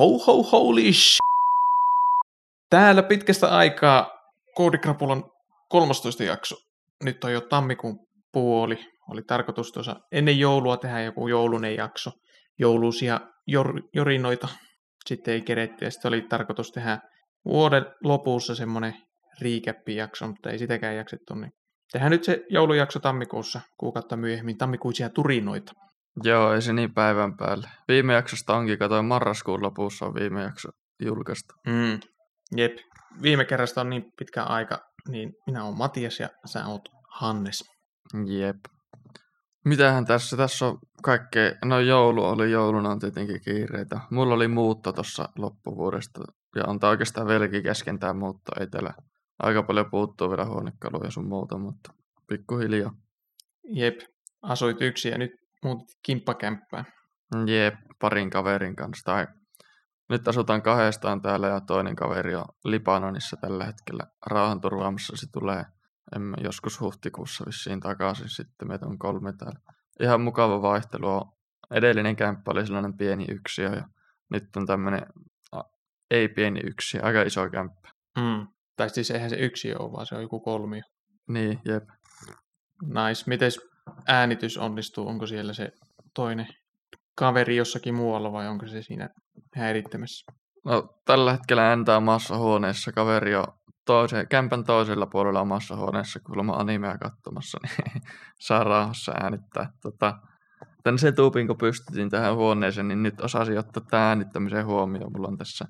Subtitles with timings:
[0.00, 1.18] Ho ho holy sh...
[2.70, 4.10] Täällä pitkästä aikaa
[4.54, 5.24] Koodikrapulan
[5.68, 6.56] 13 jakso.
[7.04, 8.78] Nyt on jo tammikuun puoli.
[9.08, 12.10] Oli tarkoitus tuossa ennen joulua tehdä joku joulunen jakso.
[12.58, 14.48] Jouluisia jor, jorinoita.
[15.06, 16.98] Sitten ei keretty ja sitten oli tarkoitus tehdä
[17.44, 18.94] vuoden lopussa semmoinen
[19.40, 21.34] recap-jakso, mutta ei sitäkään jaksettu.
[21.34, 21.52] Niin
[21.92, 25.72] tehdään nyt se joulujakso tammikuussa, kuukautta myöhemmin, tammikuisia turinoita.
[26.24, 27.68] Joo, ei se niin päivän päälle.
[27.88, 30.68] Viime jaksosta onkin, katsoin marraskuun lopussa on viime jakso
[31.02, 31.54] julkaista.
[31.66, 32.00] Mm.
[32.56, 32.72] Jep.
[33.22, 37.64] Viime kerrasta on niin pitkä aika, niin minä olen Matias ja sä oot Hannes.
[38.26, 38.56] Jep.
[39.64, 40.36] Mitähän tässä?
[40.36, 41.52] Tässä on kaikkea.
[41.64, 44.00] No joulu oli, jouluna on tietenkin kiireitä.
[44.10, 46.20] Mulla oli muutto tuossa loppuvuodesta.
[46.56, 48.52] Ja on tää oikeastaan vieläkin kesken tää muutto.
[48.60, 48.94] Ei täällä
[49.42, 51.92] aika paljon puuttuu vielä huonekaluja sun muuta, mutta
[52.28, 52.92] pikkuhiljaa.
[53.74, 54.00] Jep.
[54.42, 55.30] Asuit yksi ja nyt
[55.64, 56.84] muutit kimppakämppään.
[57.46, 59.04] Jep, parin kaverin kanssa.
[59.04, 59.26] Tai
[60.08, 65.16] nyt asutaan kahdestaan täällä ja toinen kaveri on Libanonissa tällä hetkellä rauhanturvaamassa.
[65.16, 65.64] Se tulee
[66.16, 68.28] emme, joskus huhtikuussa vissiin takaisin.
[68.28, 69.60] Sitten meitä on kolme täällä.
[70.00, 71.32] Ihan mukava vaihtelu on.
[71.70, 73.88] Edellinen kämppä oli sellainen pieni yksiö ja
[74.30, 75.06] nyt on tämmöinen
[76.10, 77.88] ei pieni yksi, aika iso kämppä.
[78.18, 78.46] Mm.
[78.76, 80.82] Tai siis eihän se yksi ole, vaan se on joku kolmio.
[81.28, 81.88] Niin, jep.
[82.82, 83.24] Nice.
[83.26, 83.50] Miten
[84.06, 85.08] äänitys onnistuu?
[85.08, 85.72] Onko siellä se
[86.14, 86.46] toinen
[87.14, 89.08] kaveri jossakin muualla vai onko se siinä
[89.54, 90.32] häirittämässä?
[90.64, 92.92] No, tällä hetkellä ääntää omassa huoneessa.
[92.92, 93.44] Kaveri on
[93.86, 98.02] toisen, kämpän toisella puolella omassa huoneessa kuulemma animea katsomassa, niin
[98.46, 99.70] saa rauhassa äänittää.
[99.82, 100.18] Tota,
[100.82, 105.12] tän se tuupin, kun pystytin tähän huoneeseen, niin nyt osasin ottaa tämän äänittämisen huomioon.
[105.12, 105.64] Mulla on tässä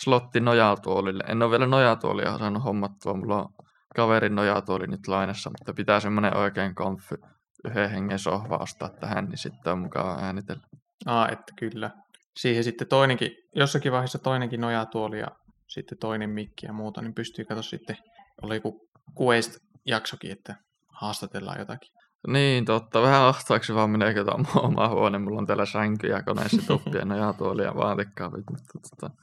[0.00, 1.24] slotti nojatuolille.
[1.28, 3.14] En ole vielä nojatuolia saanut hommattua.
[3.14, 3.48] Mulla on
[3.96, 7.16] kaverin nojatuoli nyt lainassa, mutta pitää semmoinen oikein konfy
[7.64, 10.62] yhden hengen sohva ostaa tähän, niin sitten on mukava äänitellä.
[11.06, 11.90] Aa, että kyllä.
[12.36, 15.28] Siihen sitten toinenkin, jossakin vaiheessa toinenkin nojatuoli ja
[15.68, 17.96] sitten toinen mikki ja muuta, niin pystyy katsoa sitten,
[18.42, 18.88] oli joku
[19.20, 20.56] Quest-jaksokin, että
[21.00, 21.90] haastatellaan jotakin.
[22.26, 23.02] Niin, totta.
[23.02, 25.18] Vähän ahtaaksi vaan meneekö tämä oma huone.
[25.18, 28.44] Mulla on täällä sänky ja koneessa tuppia, nojatuoli ja vaatekaapit.
[28.50, 29.14] Mutta, tota...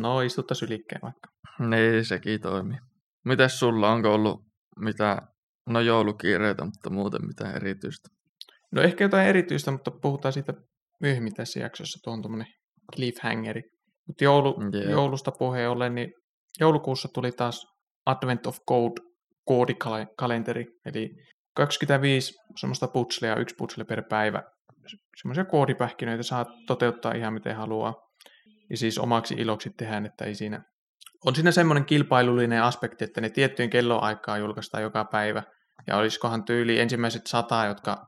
[0.00, 1.28] No, istutta sylikkeen vaikka.
[1.58, 2.78] Niin, sekin toimii.
[3.24, 4.44] Mites sulla, onko ollut
[4.78, 5.22] mitä,
[5.68, 8.08] no joulukiireitä, mutta muuten mitä erityistä?
[8.72, 10.54] No ehkä jotain erityistä, mutta puhutaan siitä
[11.00, 11.98] myöhemmin tässä jaksossa.
[12.04, 12.52] Tuo on tuommoinen
[12.96, 13.62] cliffhangeri.
[14.06, 14.90] Mutta joulu, yeah.
[14.90, 16.12] joulusta puheen ollen, niin
[16.60, 17.66] joulukuussa tuli taas
[18.06, 19.00] Advent of Code
[19.44, 21.10] koodikalenteri, eli
[21.56, 24.42] 25 semmoista putslia, yksi putsle per päivä.
[25.20, 27.94] Semmoisia koodipähkinöitä saa toteuttaa ihan miten haluaa.
[28.70, 30.62] Ja siis omaksi iloksi tehdään, että ei siinä...
[31.26, 35.42] On siinä semmoinen kilpailullinen aspekti, että ne tiettyjen kelloaikaa julkaistaan joka päivä.
[35.86, 38.06] Ja olisikohan tyyli ensimmäiset sata, jotka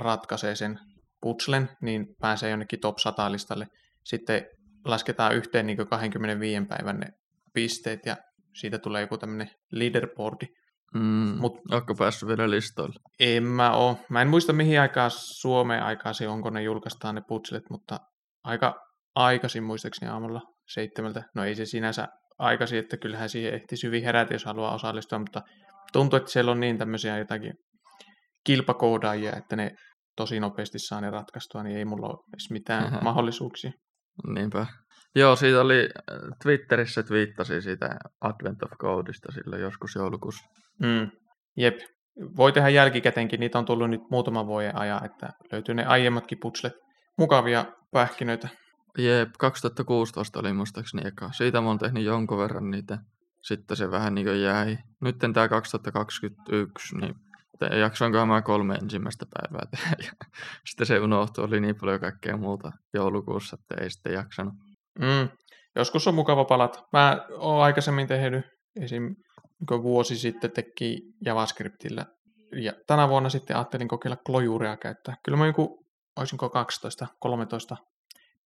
[0.00, 0.78] ratkaisee sen
[1.20, 3.66] putslen, niin pääsee jonnekin top 100 listalle.
[4.04, 4.46] Sitten
[4.84, 7.06] lasketaan yhteen niin 25 päivän ne
[7.54, 8.16] pisteet ja
[8.54, 10.46] siitä tulee joku tämmöinen leaderboardi.
[10.94, 13.00] Mm, Mut, Onko päässyt vielä listoille?
[13.20, 13.98] En mä oo.
[14.08, 18.00] Mä en muista mihin aikaan Suomeen aikaan se onko ne julkaistaan ne putslet, mutta
[18.44, 18.74] aika
[19.14, 21.22] aikaisin muistaakseni aamulla seitsemältä.
[21.34, 22.08] No ei se sinänsä
[22.38, 25.42] aikaisin, että kyllähän siihen ehti hyvin herätä, jos haluaa osallistua, mutta
[25.92, 27.54] tuntuu, että siellä on niin tämmöisiä jotakin
[28.44, 29.70] kilpakoodaajia, että ne
[30.16, 33.00] tosi nopeasti saa ne ratkaistua, niin ei mulla ole edes mitään Aha.
[33.00, 33.72] mahdollisuuksia.
[34.34, 34.66] Niinpä.
[35.14, 40.44] Joo, siitä oli äh, Twitterissä twiittasi sitä Advent of Codeista silloin joskus joulukuussa.
[40.82, 41.10] Mm.
[41.56, 41.78] Jep.
[42.36, 46.72] Voi tehdä jälkikäteenkin, niitä on tullut nyt muutaman vuoden ajan, että löytyy ne aiemmatkin putslet.
[47.18, 48.48] Mukavia pähkinöitä.
[48.98, 51.32] Jep, 2016 oli muistaakseni eka.
[51.32, 52.98] Siitä mä oon tehnyt jonkun verran niitä.
[53.42, 54.78] Sitten se vähän niin kuin jäi.
[55.00, 57.14] Nyt tämä 2021, niin
[57.80, 60.12] jaksoinkohan mä kolme ensimmäistä päivää tehdä.
[60.68, 64.54] Sitten se unohtui, oli niin paljon kaikkea muuta joulukuussa, että ei sitten jaksanut.
[64.98, 65.28] Mm.
[65.76, 66.82] Joskus on mukava palata.
[66.92, 68.44] Mä oon aikaisemmin tehnyt,
[68.80, 69.16] esim.
[69.82, 72.06] vuosi sitten teki JavaScriptillä.
[72.52, 75.16] Ja tänä vuonna sitten ajattelin kokeilla klojuuria käyttää.
[75.24, 77.76] Kyllä mä joku, olisinko 12, 13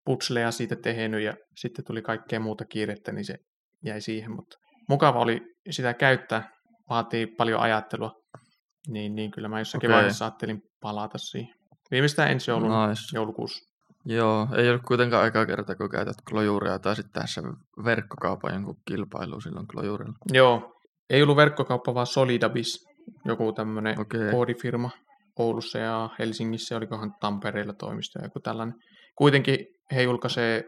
[0.05, 3.35] putsleja siitä tehnyt ja sitten tuli kaikkea muuta kiirettä, niin se
[3.85, 4.31] jäi siihen.
[4.31, 4.57] Mutta
[4.89, 6.49] mukava oli sitä käyttää.
[6.89, 8.11] Vaatii paljon ajattelua.
[8.87, 9.95] Niin, niin kyllä mä jossakin okay.
[9.95, 11.55] vaiheessa ajattelin palata siihen.
[11.91, 13.01] Viimeistään ensi joulun, nice.
[13.13, 13.69] joulukuussa.
[14.05, 17.41] Joo, ei ole kuitenkaan aika kerta, kun käytät klojuuria tai sitten tässä
[17.83, 20.13] verkkokaupan jonkun kilpailu silloin klojuurilla.
[20.33, 20.73] Joo,
[21.09, 22.85] ei ollut verkkokauppa, vaan Solidabis,
[23.25, 24.31] joku tämmöinen okay.
[24.31, 24.89] koodifirma
[25.39, 28.75] Oulussa ja Helsingissä, olikohan Tampereella toimisto joku tällainen.
[29.15, 29.57] Kuitenkin
[29.95, 30.63] he julkaisee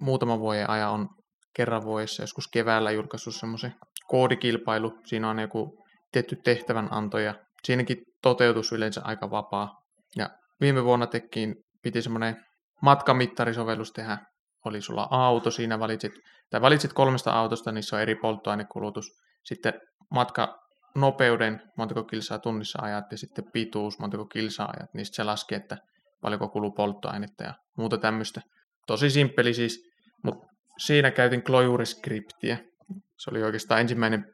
[0.00, 1.08] muutaman vuoden ajan on
[1.56, 3.74] kerran vuodessa, joskus keväällä julkaissut semmoisen
[4.06, 4.92] koodikilpailu.
[5.06, 7.34] Siinä on joku tietty tehtävänanto ja
[7.64, 9.70] siinäkin toteutus yleensä aika vapaa.
[10.16, 10.30] Ja
[10.60, 12.36] viime vuonna tekin piti semmoinen
[12.82, 14.18] matkamittarisovellus tehdä
[14.64, 16.12] oli sulla auto, siinä valitsit,
[16.50, 19.06] tai valitsit kolmesta autosta, niissä on eri polttoainekulutus,
[19.44, 19.72] sitten
[20.10, 20.58] matka
[20.94, 25.76] nopeuden, montako kilsaa tunnissa ajat, ja sitten pituus, montako kilsaa ajat, niin se laskee, että
[26.24, 28.40] paljonko kuluu polttoainetta ja muuta tämmöistä.
[28.86, 29.90] Tosi simppeli siis,
[30.22, 30.46] mutta
[30.78, 32.58] siinä käytin Clojure-skriptiä.
[33.18, 34.24] Se oli oikeastaan ensimmäinen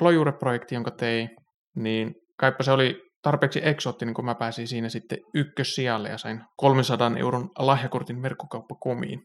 [0.00, 1.30] Clojure-projekti, jonka tein,
[1.74, 7.12] niin kaipa se oli tarpeeksi eksoottinen, kun mä pääsin siinä sitten ykkössijalle ja sain 300
[7.16, 9.22] euron lahjakortin verkkokauppakomiin.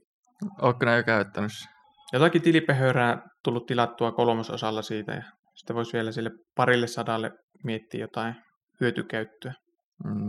[0.61, 1.51] Oletko ne jo käyttänyt?
[2.13, 5.23] Jotakin tilipehörää tullut tilattua kolmososalla siitä ja
[5.55, 7.31] sitten voisi vielä sille parille sadalle
[7.63, 8.35] miettiä jotain
[8.81, 9.53] hyötykäyttöä.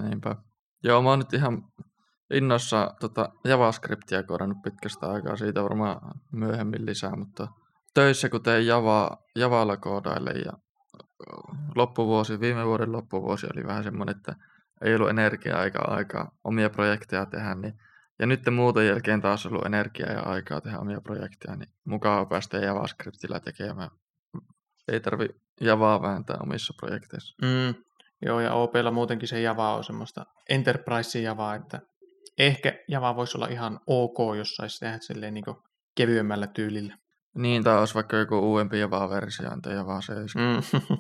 [0.03, 0.37] Niinpä.
[0.85, 1.63] Joo, mä oon nyt ihan
[2.35, 7.49] innoissa tota JavaScriptia koodannut pitkästä aikaa, siitä varmaan myöhemmin lisää, mutta
[7.95, 10.53] töissä kun tein Java, Javalla koodaille ja
[11.75, 14.37] loppuvuosi, viime vuoden loppuvuosi oli vähän semmoinen, että
[14.85, 17.75] ei ollut energiaa eikä aikaa omia projekteja tehdä, niin
[18.19, 22.59] ja nyt muuton jälkeen taas ollut energiaa ja aikaa tehdä omia projekteja, niin mukava päästä
[22.59, 23.91] JavaScriptillä tekemään.
[24.89, 25.29] Ei tarvi
[25.61, 27.35] Javaa vääntää omissa projekteissa.
[27.43, 27.85] Mm,
[28.23, 31.81] joo, ja OPlla muutenkin se Java on semmoista enterprise Javaa, että
[32.39, 35.45] ehkä Java voisi olla ihan ok, jos saisi tehdä silleen niin
[35.97, 36.97] kevyemmällä tyylillä.
[37.35, 40.55] Niin, tai olisi vaikka joku uudempi Java-versio, entä Java 7.
[40.57, 40.97] Mm.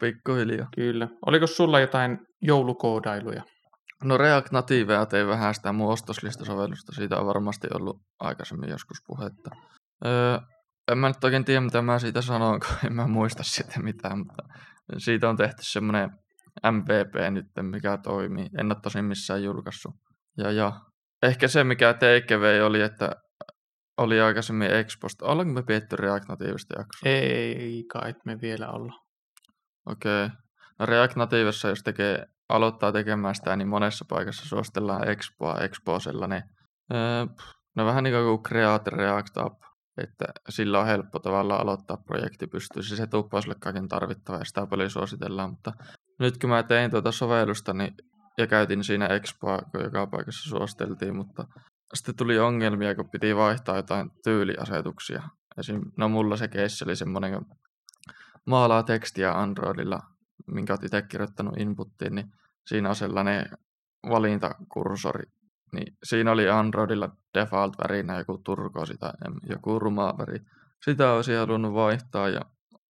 [0.00, 0.68] Pikkuhiljaa.
[0.74, 1.08] Kyllä.
[1.26, 3.42] Oliko sulla jotain joulukoodailuja?
[4.04, 6.92] No React Nativea tein vähän sitä mun ostoslistasovellusta.
[6.92, 9.50] Siitä on varmasti ollut aikaisemmin joskus puhetta.
[10.06, 10.38] Öö,
[10.92, 14.18] en mä nyt oikein tiedä, mitä mä siitä sanon, kun en mä muista sitä mitään,
[14.18, 14.42] mutta
[14.98, 16.10] siitä on tehty semmoinen
[16.70, 18.48] MVP nyt, mikä toimii.
[18.58, 19.94] En ole tosin missään julkaissut.
[20.36, 20.72] Ja, ja
[21.22, 23.10] ehkä se, mikä tekevei oli, että
[23.96, 25.26] oli aikaisemmin Exposta.
[25.26, 27.10] Ollaanko me pietty React Nativesta jaksoa?
[27.10, 28.94] Ei kai, me vielä olla.
[29.86, 30.24] Okei.
[30.24, 30.36] Okay.
[30.78, 35.58] No React Nativessa, jos tekee, aloittaa tekemään sitä, niin monessa paikassa suositellaan Expoa.
[35.58, 36.42] Expo on sellainen,
[36.94, 37.26] öö,
[37.76, 39.62] no vähän niin kuin Create React App,
[39.96, 42.82] että sillä on helppo tavalla aloittaa projekti pystyy.
[42.82, 45.72] Se tuppaa sulle kaiken tarvittavaa ja sitä paljon suositellaan, mutta
[46.22, 47.94] nyt kun mä tein tuota sovellusta niin,
[48.38, 51.46] ja käytin siinä Expoa, kun joka paikassa suositeltiin, mutta
[51.94, 55.22] sitten tuli ongelmia, kun piti vaihtaa jotain tyyliasetuksia.
[55.58, 55.82] Esim.
[55.98, 57.56] No mulla se case oli semmoinen, kun
[58.46, 60.00] maalaa tekstiä Androidilla,
[60.46, 62.32] minkä olet itse kirjoittanut inputtiin, niin
[62.66, 63.46] siinä on sellainen
[64.10, 65.24] valintakursori.
[65.72, 69.12] Niin siinä oli Androidilla default-värinä joku turkoosi tai
[69.48, 70.40] joku ruma väri.
[70.84, 72.40] Sitä olisi halunnut vaihtaa, ja,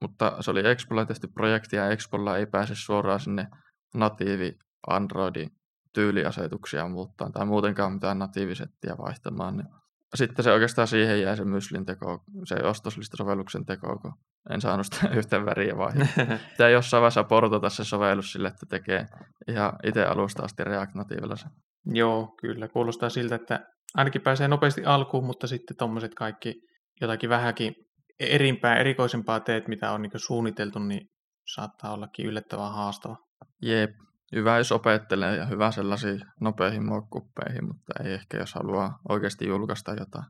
[0.03, 3.47] mutta se oli Expolla tehty projekti ja Expolla ei pääse suoraan sinne
[3.95, 4.59] natiivi
[4.89, 5.51] Androidin
[5.95, 9.57] tyyliasetuksia muuttaa tai muutenkaan mitään natiivisettiä vaihtamaan.
[9.57, 9.67] Niin
[10.15, 14.13] sitten se oikeastaan siihen jäi se myslin teko, se ostoslistasovelluksen teko, kun
[14.51, 16.25] en saanut sitä yhtä väriä vaihdettua.
[16.51, 19.07] Pitää jossain vaiheessa portata se sovellus sille, että tekee
[19.49, 21.47] ihan itse alusta asti React Nativella se.
[21.87, 22.69] Joo, kyllä.
[22.69, 23.61] Kuulostaa siltä, että
[23.95, 26.55] ainakin pääsee nopeasti alkuun, mutta sitten tuommoiset kaikki
[27.01, 27.75] jotakin vähänkin
[28.21, 31.11] erimpää, erikoisempaa teet, mitä on niin suunniteltu, niin
[31.55, 33.17] saattaa ollakin yllättävän haastava.
[33.63, 33.91] Jep,
[34.33, 39.93] hyvä, jos opettelee ja hyvä sellaisiin nopeihin mokkuppeihin, mutta ei ehkä, jos haluaa oikeasti julkaista
[39.93, 40.25] jotain.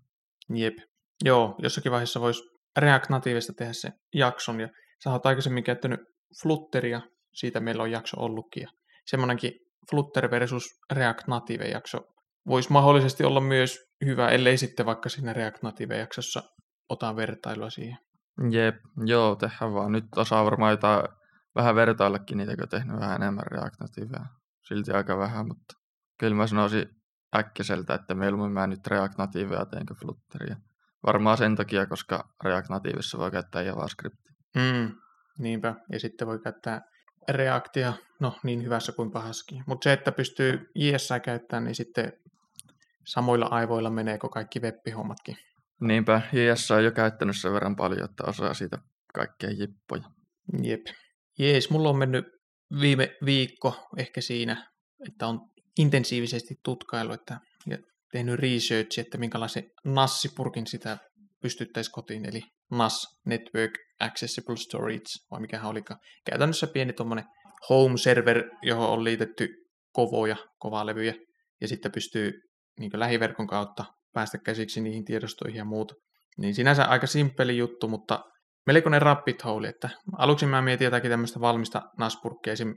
[0.54, 0.74] Jep.
[1.24, 2.42] Joo, jossakin vaiheessa voisi
[2.76, 3.08] React
[3.56, 4.68] tehdä se jakson, ja
[5.04, 6.00] sä oot aikaisemmin käyttänyt
[6.42, 7.00] Flutteria,
[7.34, 8.68] siitä meillä on jakso ollutkin, ja
[9.06, 9.52] semmoinenkin
[9.90, 12.00] Flutter versus React Native jakso
[12.46, 16.42] voisi mahdollisesti olla myös hyvä, ellei sitten vaikka siinä React Native jaksossa
[16.92, 17.98] ota vertailua siihen.
[18.50, 19.92] Jep, joo, tehdään vaan.
[19.92, 21.08] Nyt osaa varmaan jotain
[21.54, 24.26] vähän vertaillakin niitä, kun tehnyt vähän enemmän React Nativea.
[24.68, 25.74] Silti aika vähän, mutta
[26.18, 26.86] kyllä mä sanoisin
[27.36, 30.56] äkkiseltä, että mieluummin mä nyt React Nativea teen kuin Flutteria.
[31.06, 34.32] Varmaan sen takia, koska React Nativessa voi käyttää JavaScriptia.
[34.56, 34.94] Mm,
[35.38, 36.80] niinpä, ja sitten voi käyttää
[37.28, 39.64] Reactia, no niin hyvässä kuin pahaskin.
[39.66, 42.12] Mutta se, että pystyy JS käyttämään, niin sitten
[43.06, 45.36] samoilla aivoilla meneekö kaikki web-hommatkin.
[45.82, 48.78] Niinpä, JS on jo käyttänyt sen verran paljon, että osaa siitä
[49.14, 50.02] kaikkea jippoja.
[50.62, 50.86] Jep.
[51.38, 52.24] Jees, mulla on mennyt
[52.80, 54.70] viime viikko ehkä siinä,
[55.08, 55.40] että on
[55.78, 57.78] intensiivisesti tutkailu että, ja
[58.12, 60.98] tehnyt research, että minkälaisen NAS-purkin sitä
[61.40, 66.00] pystyttäisiin kotiin, eli NAS, Network Accessible Storage, vai mikä olikaan.
[66.24, 67.24] Käytännössä pieni tuommoinen
[67.68, 69.48] home server, johon on liitetty
[69.92, 71.14] kovoja, kovalevyjä,
[71.60, 72.32] ja sitten pystyy
[72.78, 75.94] niin lähiverkon kautta päästä käsiksi niihin tiedostoihin ja muuta.
[76.38, 78.24] Niin sinänsä aika simppeli juttu, mutta
[78.66, 79.88] melkoinen rabbit hole, että
[80.18, 82.74] aluksi mä mietin jotakin tämmöistä valmista naspurkkia, esim.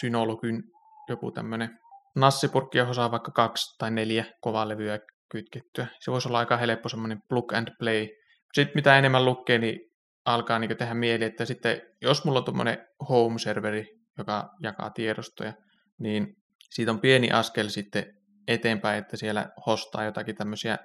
[0.00, 0.62] Synologyn
[1.08, 1.78] joku tämmöinen
[2.16, 4.98] nassipurkki, johon saa vaikka kaksi tai neljä kovaa levyä
[5.30, 5.86] kytkettyä.
[6.00, 8.08] Se voisi olla aika helppo semmoinen plug and play.
[8.54, 9.80] Sitten mitä enemmän lukee, niin
[10.24, 13.86] alkaa niin tehdä mieli, että sitten jos mulla on tuommoinen home-serveri,
[14.18, 15.52] joka jakaa tiedostoja,
[16.00, 16.36] niin
[16.70, 18.17] siitä on pieni askel sitten
[18.48, 20.78] eteenpäin, että siellä hostaa jotakin tämmöisiä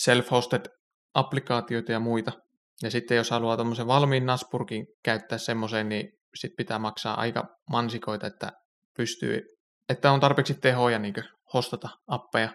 [0.00, 0.64] self-hosted
[1.14, 2.32] applikaatioita ja muita.
[2.82, 8.26] Ja sitten jos haluaa tuommoisen valmiin Naspurkin käyttää semmoisen, niin sitten pitää maksaa aika mansikoita,
[8.26, 8.52] että
[8.96, 9.42] pystyy,
[9.88, 11.14] että on tarpeeksi tehoja niin
[11.54, 12.48] hostata appeja.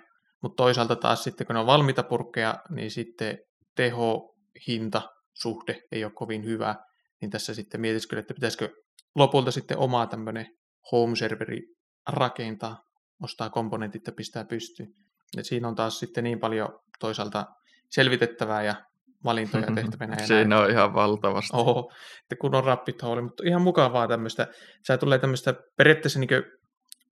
[0.43, 3.37] Mutta toisaalta taas sitten, kun ne on valmiita purkkeja, niin sitten
[3.75, 4.35] teho,
[4.67, 5.01] hinta,
[5.33, 6.75] suhde ei ole kovin hyvä.
[7.21, 8.69] Niin tässä sitten mietisikö, että pitäisikö
[9.15, 10.45] lopulta sitten omaa tämmöinen
[10.91, 11.61] home-serveri
[12.09, 12.77] rakentaa,
[13.23, 14.89] ostaa komponentit ja pistää pystyyn.
[15.37, 17.45] Ja siinä on taas sitten niin paljon toisaalta
[17.89, 18.75] selvitettävää ja
[19.23, 20.15] valintoja tehtävänä.
[20.19, 20.63] Ja Siinä näin.
[20.63, 21.57] on ihan valtavasti.
[21.57, 21.91] Oho,
[22.21, 24.47] että kun on rabbit hole, mutta ihan mukavaa tämmöistä.
[24.87, 26.29] Sä tulee tämmöistä periaatteessa niin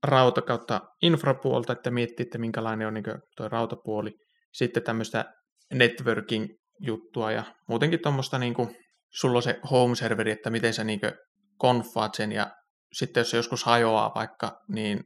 [0.03, 3.05] rauta kautta infrapuolta, että miettii, että minkälainen on niin
[3.37, 4.11] tuo rautapuoli.
[4.53, 5.25] Sitten tämmöistä
[5.73, 8.75] networking-juttua ja muutenkin tuommoista, niin kuin,
[9.09, 10.99] sulla on se home-serveri, että miten sä niin
[11.57, 12.51] konfaat sen ja
[12.93, 15.03] sitten jos se joskus hajoaa vaikka, niin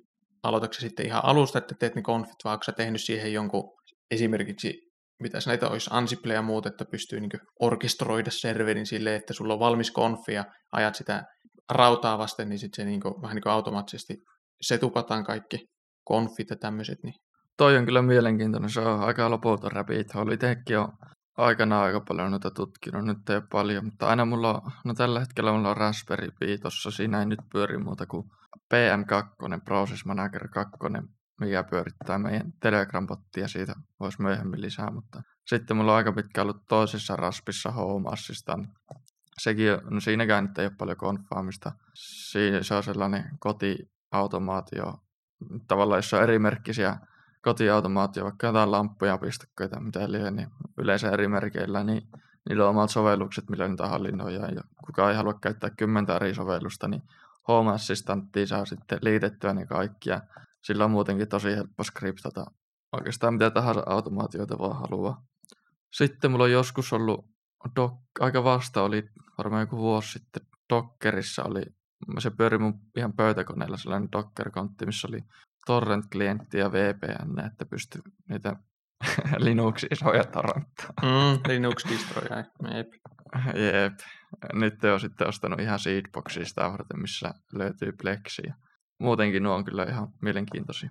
[0.47, 3.73] aloitatko sitten ihan alusta, että teet ne konfit, vai onko tehnyt siihen jonkun
[4.11, 4.73] esimerkiksi,
[5.21, 9.59] mitä näitä olisi, Ansible ja muut, että pystyy niin orkestroida serverin silleen, että sulla on
[9.59, 11.23] valmis konfi ja ajat sitä
[11.71, 14.17] rautaa vasten, niin sitten se niin kuin, vähän niin kuin automaattisesti
[14.61, 15.57] setupataan kaikki
[16.03, 16.97] konfit ja tämmöiset.
[17.03, 17.13] Niin.
[17.57, 20.33] Toi on kyllä mielenkiintoinen, se on aika loputon rabbit hole.
[20.33, 20.89] Itsekin on
[21.37, 25.19] aikana aika paljon noita tutkinut, nyt ei ole paljon, mutta aina mulla on, no tällä
[25.19, 28.23] hetkellä mulla on Raspberry Pi tossa, siinä ei nyt pyöri muuta kuin
[28.73, 30.77] PM2, Process Manager 2,
[31.41, 36.65] mikä pyörittää meidän Telegram-bottia, siitä voisi myöhemmin lisää, mutta sitten mulla on aika pitkä ollut
[36.69, 38.67] toisessa Raspissa Home Assistant.
[39.37, 41.71] Sekin, no siinäkään nyt ei ole paljon konfaamista.
[41.93, 44.93] Siinä se on sellainen kotiautomaatio,
[45.67, 46.97] tavallaan jos on erimerkkisiä
[47.41, 52.01] kotiautomaatio, vaikka jotain lampuja, pistakkeita, mitä liian, niin yleensä eri merkeillä, niin
[52.49, 54.55] niillä on omat sovellukset, millä niitä hallinnoidaan.
[54.55, 57.03] Ja kuka ei halua käyttää kymmentä eri sovellusta, niin
[57.47, 60.09] Home Assistanttiin saa sitten liitettyä ne kaikki.
[60.09, 60.21] Ja
[60.63, 62.45] sillä on muutenkin tosi helppo skriptata
[62.91, 65.25] oikeastaan mitä tahansa automaatioita vaan haluaa.
[65.93, 67.25] Sitten mulla on joskus ollut,
[67.75, 71.61] doc, aika vasta oli varmaan joku vuosi sitten, Dockerissa oli,
[72.19, 75.19] se pyöri mun ihan pöytäkoneella sellainen Docker-kontti, missä oli
[75.65, 78.55] torrent-klientti ja VPN, että pystyy niitä
[79.45, 80.93] Linux-isoja torrenttaa.
[81.01, 82.37] Mm, Linux-distroja,
[82.75, 82.87] jep.
[83.55, 83.93] Jep.
[84.53, 88.43] Nyt on sitten ostanut ihan Seedboxia sitä varten, missä löytyy Plexi.
[88.99, 90.89] Muutenkin nuo on kyllä ihan mielenkiintoisia.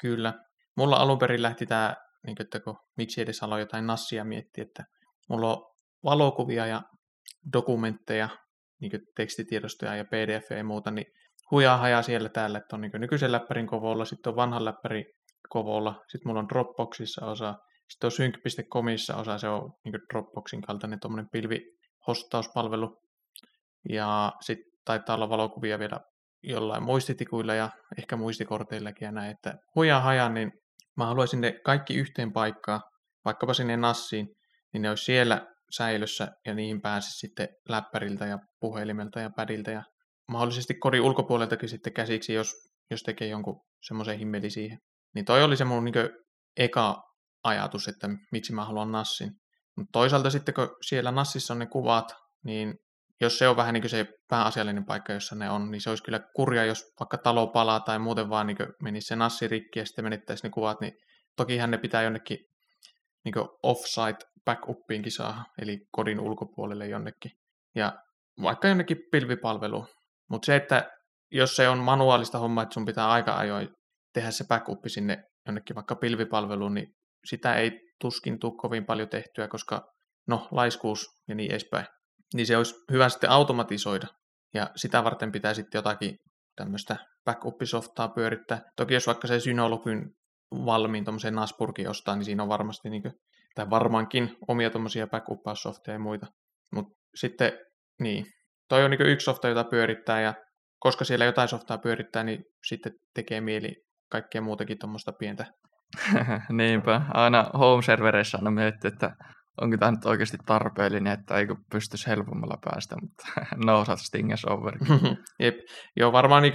[0.00, 0.34] Kyllä.
[0.76, 4.84] Mulla alun perin lähti tämä, niin että kun miksi edes aloin jotain nassia miettiä, että
[5.28, 6.82] mulla on valokuvia ja
[7.52, 8.28] dokumentteja,
[8.80, 11.06] niin tekstitiedostoja ja pdf ja muuta, niin
[11.50, 15.04] hujaa hajaa siellä täällä, että on niin nykyisen läppärin kovolla, sitten on vanhan läppärin
[15.48, 17.54] kovolla, sitten mulla on Dropboxissa osa,
[17.88, 22.98] sitten on sync.comissa osa, se on niin Dropboxin kaltainen tuommoinen pilvihostauspalvelu,
[23.88, 26.00] ja sitten taitaa olla valokuvia vielä
[26.42, 30.52] jollain muistitikuilla ja ehkä muistikorteillakin ja näin, että hujaa hajaa, niin
[30.96, 32.80] mä haluaisin ne kaikki yhteen paikkaan,
[33.24, 34.28] vaikkapa sinne nassiin,
[34.72, 35.46] niin ne olisi siellä
[35.76, 39.82] säilössä ja niihin pääsisi sitten läppäriltä ja puhelimelta ja pädiltä ja
[40.28, 42.54] mahdollisesti kodin ulkopuoleltakin sitten käsiksi, jos,
[42.90, 44.78] jos tekee jonkun semmoisen himmeli siihen.
[45.14, 45.94] Niin toi oli se mun niin
[46.56, 47.02] eka
[47.44, 49.30] ajatus, että miksi mä haluan nassin.
[49.76, 52.12] Mutta toisaalta sitten kun siellä nassissa on ne kuvat,
[52.44, 52.74] niin
[53.20, 56.20] jos se on vähän niin se pääasiallinen paikka, jossa ne on, niin se olisi kyllä
[56.36, 60.04] kurja, jos vaikka talo palaa tai muuten vaan niin menisi se nassi rikki ja sitten
[60.04, 60.92] menettäisi ne kuvat, niin
[61.36, 62.38] tokihan ne pitää jonnekin
[63.24, 67.30] niin offsite backupiinkin saa, eli kodin ulkopuolelle jonnekin.
[67.74, 67.92] Ja
[68.42, 69.86] vaikka jonnekin pilvipalveluun.
[70.30, 70.90] Mutta se, että
[71.30, 73.68] jos se on manuaalista hommaa, että sun pitää aika ajoin
[74.14, 76.94] tehdä se backup sinne jonnekin vaikka pilvipalveluun, niin
[77.24, 79.92] sitä ei tuskin tule kovin paljon tehtyä, koska
[80.28, 81.86] no, laiskuus ja niin edespäin.
[82.34, 84.06] Niin se olisi hyvä sitten automatisoida.
[84.54, 86.16] Ja sitä varten pitää sitten jotakin
[86.56, 88.62] tämmöistä backup-softaa pyörittää.
[88.76, 90.10] Toki jos vaikka se Synologyn
[90.64, 93.14] valmiin tuommoisen Naspurkin ostaa, niin siinä on varmasti, niin kuin,
[93.54, 95.40] tai varmaankin omia tuommoisia backup
[95.86, 96.26] ja muita.
[96.72, 97.52] Mutta sitten,
[98.00, 98.26] niin,
[98.68, 100.34] toi on niin yksi softa, jota pyörittää, ja
[100.78, 105.46] koska siellä jotain softaa pyörittää, niin sitten tekee mieli kaikkea muutakin tuommoista pientä.
[106.52, 109.16] Niinpä, aina home-servereissä on miettinyt, että
[109.60, 113.24] onko tämä nyt oikeasti tarpeellinen, että eikö pystyisi helpommalla päästä, mutta
[113.66, 114.74] no saat stinges over.
[115.42, 115.54] Jep,
[115.96, 116.52] joo varmaan niin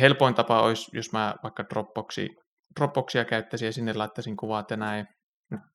[0.00, 2.28] helpoin tapa olisi, jos mä vaikka Dropboxi,
[2.78, 5.06] Dropboxia käyttäisin ja sinne laittaisin kuvat ja näin.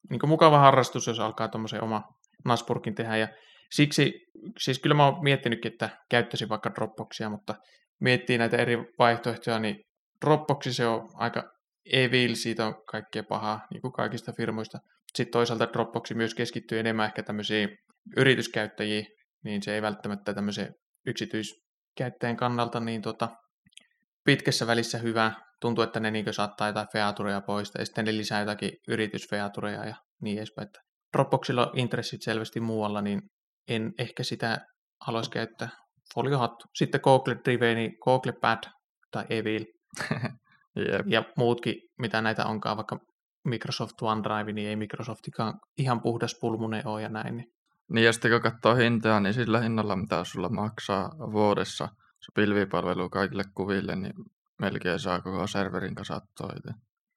[0.10, 2.02] Niin mukava harrastus, jos alkaa tuommoisen oma
[2.46, 3.28] Naspurkin tehdä ja
[3.72, 4.14] siksi,
[4.60, 7.56] siis kyllä mä oon miettinytkin, että käyttäisin vaikka Dropboxia, mutta
[8.02, 9.76] miettii näitä eri vaihtoehtoja, niin
[10.26, 11.54] Dropboxi se on aika
[11.86, 14.80] evil, siitä on kaikkea pahaa, niin kuin kaikista firmoista.
[15.16, 17.78] Sitten toisaalta Dropboxi myös keskittyy enemmän ehkä tämmöisiin
[18.18, 19.06] yrityskäyttäjiin,
[19.44, 20.76] niin se ei välttämättä tämmöisen
[21.08, 23.30] yksityiskäyttäjän kannalta niin tota,
[24.26, 25.32] pitkässä välissä hyvä.
[25.62, 29.96] Tuntuu, että ne niin saattaa jotain featureja poistaa ja sitten ne lisää jotakin yritysfeatureja ja
[30.22, 30.66] niin edespäin.
[30.66, 30.80] Että
[31.14, 33.22] Dropboxilla on intressit selvästi muualla, niin
[33.68, 34.58] en ehkä sitä
[35.02, 35.70] haluaisi käyttää.
[36.16, 36.66] Foliohattu.
[36.76, 38.64] Sitten Google Drive, niin Google Pad
[39.12, 39.66] tai Evil.
[41.06, 43.00] Ja muutkin, mitä näitä onkaan, vaikka
[43.44, 47.38] Microsoft OneDrive, niin ei Microsoftikaan ihan puhdas pulmune ole ja näin.
[47.38, 47.54] Niin.
[47.90, 53.10] Niin ja sitten kun katsoo hintaa, niin sillä hinnalla, mitä sulla maksaa vuodessa se pilvipalvelu
[53.10, 54.14] kaikille kuville, niin
[54.60, 56.72] melkein saa koko serverin kasattua itse.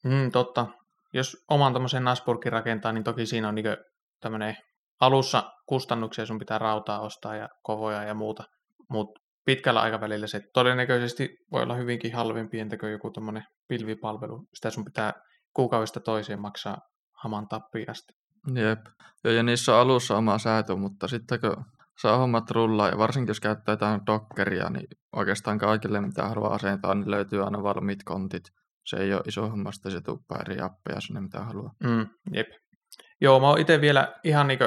[0.05, 0.67] Mm, totta.
[1.13, 3.77] Jos oman tämmöisen Nasburgin rakentaa, niin toki siinä on niin
[4.21, 4.57] tämmöinen
[5.01, 8.45] alussa kustannuksia, sun pitää rautaa ostaa ja kovoja ja muuta.
[8.91, 14.47] Mutta pitkällä aikavälillä se todennäköisesti voi olla hyvinkin halvempi, entäkö joku tämmöinen pilvipalvelu.
[14.55, 15.13] Sitä sun pitää
[15.53, 16.79] kuukaudesta toiseen maksaa
[17.23, 18.13] haman tappiasti.
[18.55, 18.81] Jep.
[19.25, 21.65] Joo, ja niissä on alussa oma säätö, mutta sitten kun
[22.01, 24.87] saa hommat rullaa, ja varsinkin jos käyttää jotain Dockeria, niin
[25.17, 28.43] oikeastaan kaikille mitä haluaa asentaa, niin löytyy aina valmiit kontit.
[28.87, 31.73] Se ei ole iso homma, sitten se tuppaa eri appeja sinne mitä haluaa.
[31.85, 32.47] Mm, jep.
[33.21, 34.59] Joo, mä oon itse vielä ihan niin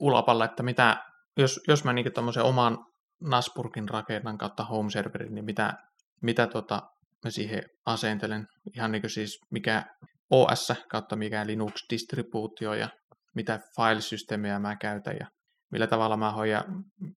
[0.00, 1.04] ulapalla, että mitä,
[1.36, 2.06] jos, jos mä niin
[2.42, 2.78] oman
[3.20, 5.74] Nasburgin rakennan kautta home serverin, niin mitä,
[6.22, 6.82] mitä tota,
[7.24, 8.46] mä siihen asentelen.
[8.74, 9.84] Ihan niin siis mikä
[10.30, 12.88] OS kautta mikä Linux-distribuutio ja
[13.34, 15.26] mitä filesysteemejä mä käytän ja
[15.72, 16.64] millä tavalla mä hoidan,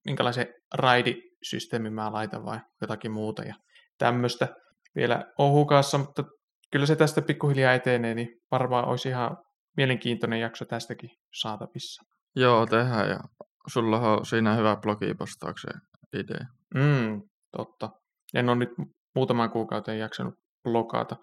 [0.06, 3.56] minkälaisen RAID-systeemin mä laitan vai jotakin muuta ja
[3.98, 4.48] tämmöistä
[4.96, 6.24] vielä ohukassa, mutta
[6.72, 9.38] kyllä se tästä pikkuhiljaa etenee, niin varmaan olisi ihan
[9.77, 12.03] mielenkiintoinen jakso tästäkin saatavissa.
[12.36, 13.20] Joo, tehdään ja
[13.69, 15.81] sulla on siinä hyvä blogipostauksen
[16.13, 16.45] idea.
[16.75, 17.21] Mm,
[17.57, 17.89] totta.
[18.33, 18.69] En ole nyt
[19.15, 20.33] muutaman kuukauden jaksanut
[20.63, 21.15] blogata.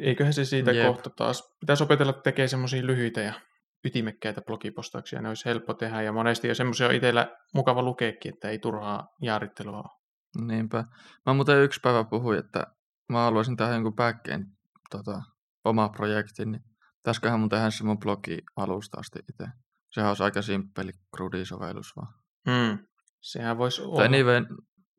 [0.00, 0.86] Eiköhän se siitä Jep.
[0.86, 1.42] kohta taas.
[1.60, 3.32] Pitäisi opetella tekemään semmoisia lyhyitä ja
[3.84, 5.22] ytimekkäitä blogipostauksia.
[5.22, 9.08] Ne olisi helppo tehdä ja monesti jo semmoisia on itsellä mukava lukeekin, että ei turhaa
[9.22, 10.02] jaarittelua ole.
[10.46, 10.84] Niinpä.
[11.26, 12.66] Mä muuten yksi päivä puhuin, että
[13.08, 14.46] mä haluaisin tehdä jonkun backend
[14.90, 15.22] tota,
[15.64, 16.62] oma projekti, niin
[16.96, 19.44] pitäisiköhän mun tehdä se mun blogi alusta asti itse.
[19.92, 22.14] Sehän olisi aika simppeli CRUD-sovellus vaan.
[22.50, 22.78] Hmm.
[23.20, 23.96] Sehän voisi olla.
[23.96, 24.40] Tai anyway,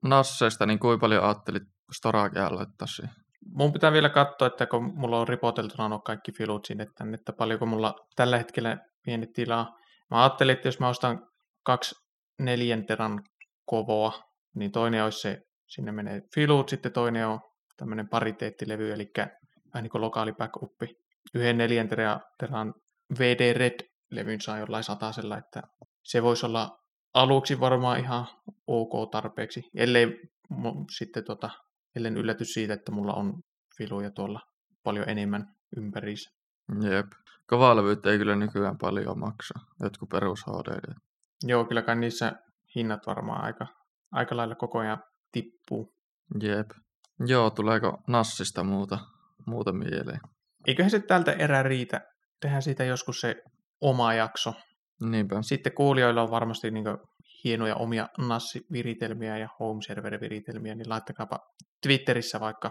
[0.04, 3.16] Nasseista, niin kuinka paljon ajattelit Storagea laittaa siihen?
[3.46, 7.34] Mun pitää vielä katsoa, että kun mulla on ripoteltuna on kaikki filut sinne tänne, että
[7.34, 9.78] paljonko mulla tällä hetkellä pieni tilaa.
[10.12, 11.28] Mä ajattelin, että jos mä ostan
[11.64, 11.96] kaksi
[12.40, 13.24] neljänteran
[13.66, 14.24] kovoa,
[14.56, 17.40] niin toinen olisi se, sinne menee filut, sitten toinen on
[17.78, 19.12] tämmöinen pariteettilevy, eli
[19.74, 20.82] vähän niin kuin lokaali backup.
[21.34, 22.74] Yhden neljänteran
[23.20, 23.54] VD
[24.14, 25.62] Red-levyn saa jollain satasella, että
[26.04, 26.80] se voisi olla
[27.14, 28.26] aluksi varmaan ihan
[28.68, 30.22] ok tarpeeksi, ellei
[30.98, 31.50] sitten tota,
[31.96, 33.44] ellen ylläty siitä, että mulla on
[33.78, 34.40] filuja tuolla
[34.84, 36.30] paljon enemmän ympäriinsä.
[36.82, 37.06] Jep.
[37.48, 40.94] Kovalevyyttä ei kyllä nykyään paljon maksa, jotkut perus HD.
[41.44, 42.34] Joo, kyllä kai niissä
[42.76, 43.68] hinnat varmaan aika,
[44.12, 45.94] aika lailla koko ajan tippuu.
[46.42, 46.72] Jep.
[47.28, 49.00] Joo, tuleeko Nassista muuta,
[49.46, 50.20] muuta mieleen?
[50.68, 52.02] Eiköhän se tältä erää riitä.
[52.42, 53.44] Tehdään siitä joskus se
[53.84, 54.54] oma jakso.
[55.02, 55.42] Niinpä.
[55.42, 56.86] Sitten kuulijoilla on varmasti niin
[57.44, 61.40] hienoja omia NAS-viritelmiä ja home server-viritelmiä, niin laittakaapa
[61.82, 62.68] Twitterissä vaikka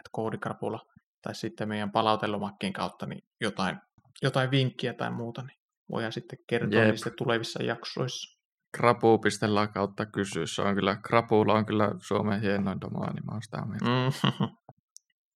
[0.00, 0.80] että koodikrapula
[1.22, 3.76] tai sitten meidän palautelomakkeen kautta niin jotain,
[4.22, 5.58] jotain vinkkiä tai muuta, niin
[5.90, 6.90] voidaan sitten kertoa Jep.
[6.90, 8.40] niistä tulevissa jaksoissa.
[8.76, 10.46] Krapu.la kautta kysyä.
[10.46, 14.48] Se on kyllä, Krapulla on kyllä Suomen hienoin domaani, mä oon sitä mm.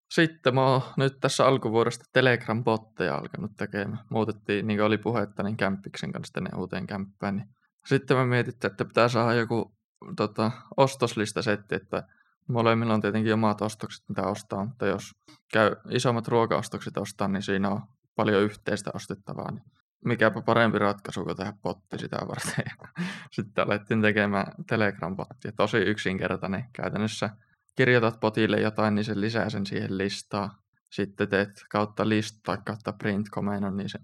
[0.09, 3.99] Sitten mä oon nyt tässä alkuvuodesta Telegram-botteja alkanut tekemään.
[4.09, 7.35] Muutettiin, niin kuin oli puhetta, niin kämppiksen kanssa tänne uuteen kämppään.
[7.35, 7.47] Niin
[7.85, 9.75] sitten mä mietittiin, että pitää saada joku
[10.15, 12.03] tota, ostoslistasetti, että
[12.49, 15.11] molemmilla on tietenkin omat ostokset, mitä ostaa, mutta jos
[15.53, 17.81] käy isommat ruokaostokset ostaa, niin siinä on
[18.15, 19.63] paljon yhteistä ostettavaa, niin
[20.05, 22.65] mikäpä parempi ratkaisu kuin tehdä potti sitä varten.
[23.31, 26.65] Sitten alettiin tekemään Telegram-pottia, tosi yksinkertainen.
[26.73, 27.29] Käytännössä
[27.75, 30.51] kirjoitat potille jotain, niin se lisää sen siihen listaan.
[30.91, 33.99] Sitten teet kautta listaa kautta print-komennon, niin se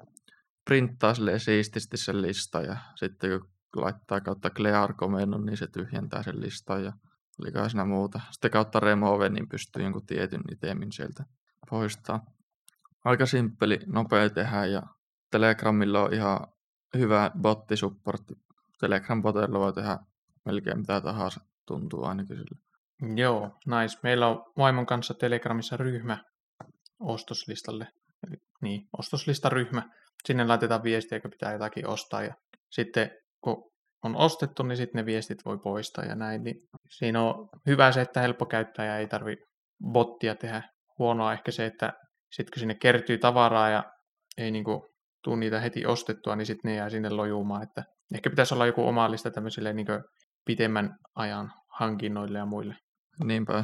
[0.66, 3.40] printtaa sille siististi sen lista ja sitten
[3.74, 6.94] kun laittaa kautta clear-komennon, niin se tyhjentää sen listan ja
[7.42, 8.22] Oliko siinä muuta.
[8.32, 11.26] Sitten kautta remove, niin pystyy jonkun tietyn itemin sieltä
[11.70, 12.26] poistaa.
[13.06, 14.82] Aika simppeli, nopea tehdä ja
[15.32, 16.48] Telegramilla on ihan
[16.98, 18.34] hyvä bottisupportti.
[18.80, 20.00] Telegram-botilla voi tehdä
[20.46, 22.71] melkein mitä tahansa, tuntuu ainakin sille.
[23.16, 23.98] Joo, nice.
[24.04, 26.18] Meillä on vaimon kanssa Telegramissa ryhmä
[27.00, 27.88] ostoslistalle.
[28.28, 29.84] Eli, niin, ostoslistaryhmä.
[30.26, 32.24] Sinne laitetaan viestiä, kun pitää jotakin ostaa.
[32.24, 32.34] Ja
[32.72, 33.12] sitten
[33.44, 33.72] kun
[34.04, 36.44] on ostettu, niin sitten ne viestit voi poistaa ja näin.
[36.44, 36.56] Niin
[36.90, 39.38] siinä on hyvä se, että helppo käyttää ja ei tarvi
[39.92, 40.64] bottia tehdä.
[41.00, 41.94] Huonoa ehkä se, että
[42.32, 43.84] sitten kun sinne kertyy tavaraa ja
[44.38, 44.88] ei niinku
[45.24, 47.64] tule niitä heti ostettua, niin sitten ne jää sinne lojumaan.
[47.64, 47.84] Että
[48.16, 49.92] ehkä pitäisi olla joku oma lista tämmöisille niinku
[50.46, 52.76] pitemmän ajan hankinnoille ja muille.
[53.24, 53.64] Niinpä.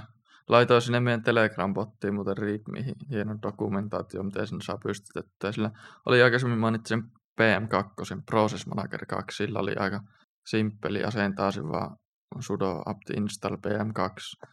[0.49, 2.35] Laitoin sinne meidän Telegram-bottiin muuten
[2.71, 5.51] mihin hieno dokumentaatio, miten sen saa pystytettyä.
[5.51, 5.71] Sillä
[6.05, 7.03] oli aikaisemmin mainitsin
[7.41, 10.03] PM2, Process Manager 2, sillä oli aika
[10.47, 11.97] simppeli asentaasin vaan
[12.39, 14.47] sudo apt install PM2.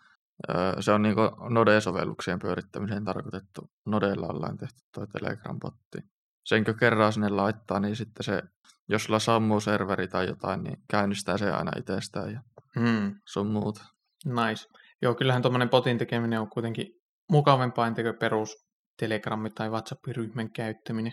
[0.80, 1.16] Se on niin
[1.50, 3.70] Node-sovelluksien pyörittämiseen tarkoitettu.
[3.86, 6.08] Nodella ollaan tehty tuo Telegram-botti.
[6.44, 8.42] Senkö kerran sinne laittaa, niin sitten se,
[8.88, 12.40] jos sulla sammuu serveri tai jotain, niin käynnistää se aina itsestään ja
[12.80, 13.14] hmm.
[13.24, 13.84] sun muuta.
[14.24, 14.68] Nice.
[15.04, 16.86] Joo, kyllähän tuommoinen botin tekeminen on kuitenkin
[17.30, 18.56] mukavampaa entekö perus
[18.98, 21.12] Telegrammi tai WhatsApp-ryhmän käyttäminen.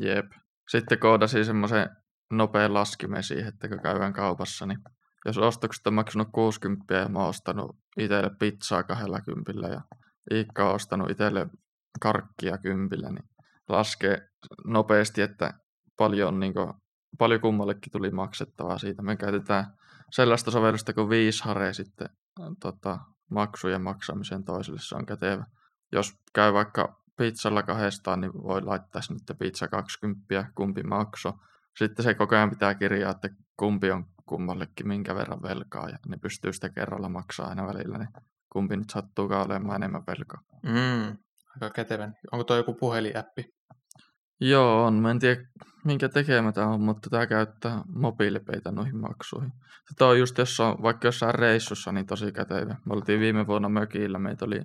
[0.00, 0.26] Jep.
[0.68, 1.88] Sitten koodasin semmoisen
[2.30, 4.78] nopean laskimen siihen, että kun käydään kaupassa, niin
[5.24, 9.80] jos ostokset on maksanut 60 ja mä oon ostanut itselle pizzaa 20 ja
[10.34, 11.46] Iikka on ostanut itselle
[12.00, 13.24] karkkia kympillä, niin
[13.68, 14.18] laskee
[14.64, 15.50] nopeasti, että
[15.96, 16.72] paljon, niin kuin,
[17.18, 19.02] paljon kummallekin tuli maksettavaa siitä.
[19.02, 19.64] Me käytetään
[20.10, 22.08] sellaista sovellusta kuin Viishare sitten
[22.60, 22.98] tota,
[23.30, 25.46] maksujen maksamiseen toiselle, se on kätevä.
[25.92, 31.32] Jos käy vaikka pizzalla kahdestaan, niin voi laittaa sinne pizza 20, kumpi makso.
[31.78, 36.16] Sitten se koko ajan pitää kirjaa, että kumpi on kummallekin minkä verran velkaa, ja ne
[36.16, 38.08] pystyy sitä kerralla maksaa aina välillä, niin
[38.52, 40.42] kumpi nyt sattuukaan olemaan enemmän velkaa.
[40.62, 41.18] Mm,
[41.54, 42.14] aika kätevän.
[42.32, 43.54] Onko tuo joku puheliäppi?
[44.40, 44.94] Joo, on.
[44.94, 45.42] Mä en tiedä,
[45.84, 49.52] minkä tekemä tämä on, mutta tämä käyttää mobiilipeitä noihin maksuihin.
[49.98, 52.76] Tämä on just, jos on vaikka jossain reissussa, niin tosi kätevä.
[52.86, 54.60] Me oltiin viime vuonna mökillä, meitä oli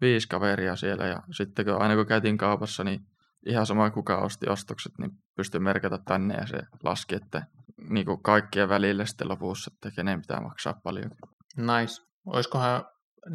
[0.00, 3.00] viisi kaveria siellä, ja sitten kun, aina kun käytiin kaupassa, niin
[3.46, 7.46] ihan sama kuka osti ostokset, niin pystyi merkata tänne, ja se laski, että
[7.88, 11.10] niin kuin kaikkien välillä sitten lopussa, että kenen pitää maksaa paljon.
[11.56, 12.02] Nice.
[12.26, 12.84] Olisikohan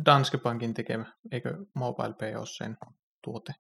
[0.06, 2.78] Danske Bankin tekemä, eikö MobilePay ole sen
[3.24, 3.54] tuote?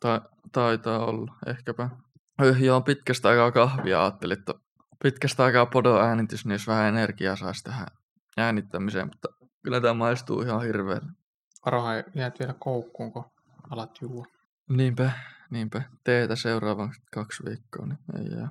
[0.00, 0.22] Ta-
[0.52, 1.90] taitaa olla, ehkäpä.
[2.42, 4.54] Öh, joo, pitkästä aikaa kahvia ajattelin, että
[5.02, 7.86] pitkästä aikaa podo äänitys, niin jos vähän energiaa saisi tähän
[8.36, 9.28] äänittämiseen, mutta
[9.62, 11.12] kyllä tämä maistuu ihan hirveellä.
[11.64, 13.24] Varohan jäät vielä koukkuun, kun
[13.70, 14.26] alat juua.
[14.68, 15.10] Niinpä,
[15.50, 15.82] niinpä.
[16.04, 18.48] Teetä seuraavan kaksi viikkoa, niin ei jää.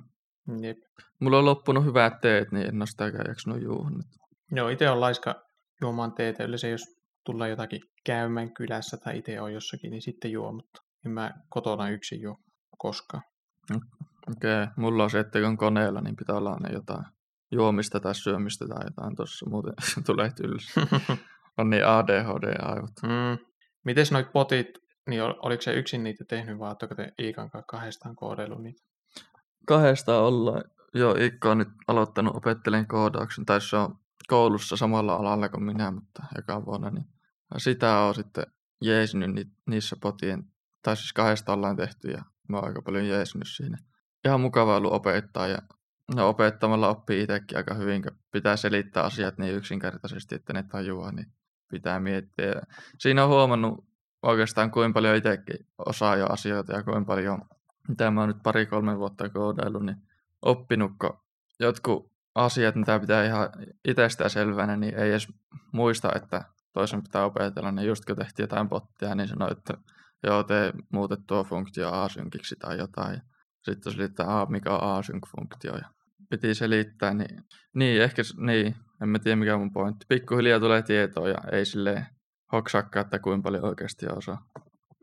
[0.60, 0.78] Jep.
[1.20, 4.06] Mulla on loppunut hyvät teet, niin en ole sitäkään jaksanut juua nyt.
[4.52, 5.42] Joo, itse on laiska
[5.80, 6.44] juomaan teetä.
[6.44, 6.82] Yleensä jos
[7.24, 12.20] tulee jotakin käymään kylässä tai itse on jossakin, niin sitten juo, mutta mä kotona yksin
[12.20, 12.36] juo
[12.78, 13.22] koskaan.
[13.70, 14.74] Okei, okay.
[14.76, 17.04] mulla on se, että kun koneella, niin pitää olla ne jotain
[17.50, 19.74] juomista tai syömistä tai jotain tuossa, muuten
[20.06, 20.80] tulee tylsä.
[21.58, 23.02] on niin ADHD-aivot.
[23.02, 23.46] Mm.
[23.84, 28.16] Mites noit potit, niin oliko se yksin niitä tehnyt vai oletteko te Iikan kanssa kahdestaan
[28.16, 28.82] koodellut niitä?
[29.66, 30.64] Kahdesta ollaan.
[30.94, 35.90] Joo, Ikka on nyt aloittanut opettelen koodauksen, tai se on koulussa samalla alalla kuin minä,
[35.90, 37.06] mutta joka vuonna, niin
[37.56, 38.46] sitä on sitten
[38.80, 40.44] jeesinyt ni, niissä potien,
[40.82, 43.78] tai siis kahdesta ollaan tehty, ja mä oon aika paljon jeesinyt siinä.
[44.24, 45.58] Ihan mukava ollut opettaa, ja
[46.14, 51.12] no, opettamalla oppii itsekin aika hyvin, kun pitää selittää asiat niin yksinkertaisesti, että ne tajuaa,
[51.12, 51.32] niin
[51.68, 52.62] pitää miettiä.
[52.98, 53.84] Siinä on huomannut
[54.22, 57.42] oikeastaan kuinka paljon itsekin osaa jo asioita ja kuinka paljon
[57.88, 59.96] mitä mä oon nyt pari-kolme vuotta koodaillut, niin
[60.42, 61.24] oppinutko
[61.60, 63.48] jotkut asiat, mitä pitää ihan
[63.84, 65.28] itsestään selvänä, niin ei edes
[65.72, 69.74] muista, että toisen pitää opetella, niin just kun tehtiin jotain bottia, niin sanoi, että
[70.22, 73.20] joo, tee muutet tuo funktio asynkiksi tai jotain.
[73.64, 75.88] Sitten se että A, mikä on async-funktio, ja
[76.30, 77.42] piti selittää, niin,
[77.74, 80.06] niin ehkä, niin, en mä tiedä mikä on mun pointti.
[80.08, 82.06] Pikkuhiljaa tulee tietoa ja ei silleen
[82.52, 84.38] hoksakka, että kuinka paljon oikeasti osaa.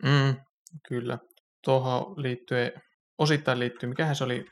[0.03, 0.35] Mm,
[0.87, 1.17] kyllä
[1.63, 2.71] tuohon liittyen,
[3.17, 4.45] osittain liittyy, mikähän se oli,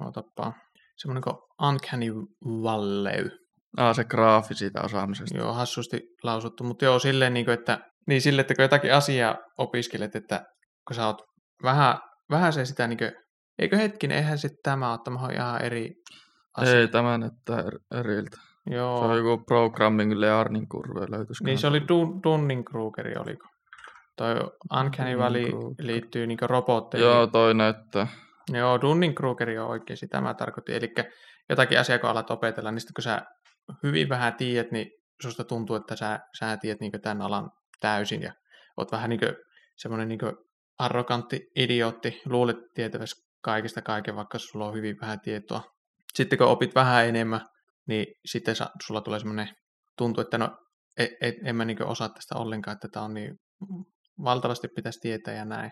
[0.00, 0.52] otapa,
[0.96, 1.36] semmoinen kuin
[1.68, 2.12] Uncanny
[2.44, 3.30] Valley.
[3.76, 5.38] Ah, se graafi siitä osaamisesta.
[5.38, 9.36] Joo, hassusti lausuttu, mutta joo, silleen, niin kuin, että, niin sille, että kun jotakin asiaa
[9.58, 10.44] opiskelet, että
[10.88, 11.22] kun sä oot
[11.62, 11.98] vähän,
[12.30, 13.12] vähän se sitä, niin kuin,
[13.58, 15.94] eikö hetkinen, eihän sitten tämä ole, tämä on ihan eri
[16.56, 16.78] asia.
[16.78, 17.64] Ei, tämä näyttää
[18.00, 18.36] eriltä.
[18.70, 18.98] Joo.
[18.98, 21.44] Se on joku programming learning kurve löytyisi.
[21.44, 23.48] Niin se oli Dun- Dunning-Krugeri, oliko?
[24.16, 24.34] Toi
[24.80, 27.08] Uncanny Valley liittyy niin robotteihin.
[27.08, 28.06] Joo, toi näyttää.
[28.52, 30.74] Joo, Dunning-Krugeri on oikein sitä mä tarkoitin.
[30.74, 30.94] Eli
[31.48, 33.22] jotakin asiaa, kun alat opetella, niin sitten kun sä
[33.82, 34.90] hyvin vähän tiedät, niin
[35.22, 37.50] susta tuntuu, että sä, sä tiedät niin tämän alan
[37.82, 38.32] täysin ja
[38.76, 39.20] oot vähän niin
[39.76, 40.20] semmoinen niin
[40.78, 45.62] arrogantti idiootti, luulet tietävässä kaikista kaiken, vaikka sulla on hyvin vähän tietoa.
[46.14, 47.40] Sitten kun opit vähän enemmän,
[47.88, 48.54] niin sitten
[48.86, 49.48] sulla tulee semmoinen
[49.98, 50.56] tuntuu, että no,
[50.98, 53.34] et, et, en mä niin osaa tästä ollenkaan, että tämä on niin
[54.24, 55.70] valtavasti pitäisi tietää ja näin.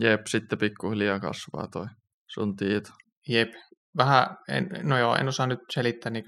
[0.00, 1.86] Jep, sitten pikkuhiljaa kasvaa toi
[2.30, 2.90] sun tieto.
[3.28, 3.48] Jep,
[3.96, 6.24] vähän, en, no joo, en osaa nyt selittää niin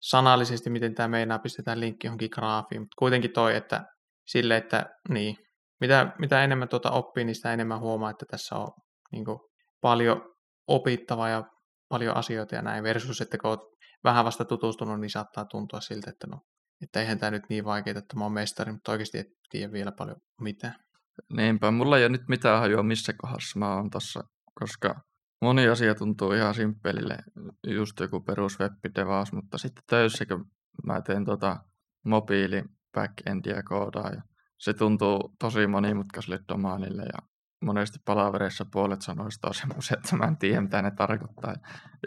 [0.00, 3.84] sanallisesti, miten tämä meinaa, pistetään linkki johonkin graafiin, mutta kuitenkin toi, että
[4.30, 5.36] sille, että niin,
[5.80, 8.68] mitä, mitä enemmän tuota oppii, niin sitä enemmän huomaa, että tässä on
[9.12, 9.38] niin kuin,
[9.80, 10.34] paljon
[10.68, 11.44] opittavaa ja
[11.88, 13.60] paljon asioita ja näin, versus, että kun olet
[14.04, 16.40] vähän vasta tutustunut, niin saattaa tuntua siltä, että no,
[16.82, 19.92] että eihän tämä nyt niin vaikeaa, että mä oon mestari, mutta oikeasti et tiedä vielä
[19.92, 20.74] paljon mitään.
[21.32, 24.20] Niinpä, mulla ei ole nyt mitään hajua missä kohdassa mä oon tossa,
[24.60, 24.94] koska
[25.42, 27.16] moni asia tuntuu ihan simppelille,
[27.66, 28.58] just joku perus
[29.32, 30.44] mutta sitten töissä, kun
[30.86, 31.56] mä teen tota
[32.06, 32.62] mobiili
[32.94, 34.22] backendia koodaa ja
[34.58, 37.28] se tuntuu tosi monimutkaiselle domaanille ja
[37.64, 41.54] monesti palavereissa puolet sanoista on semmoisia, että mä en tiedä mitä ne tarkoittaa.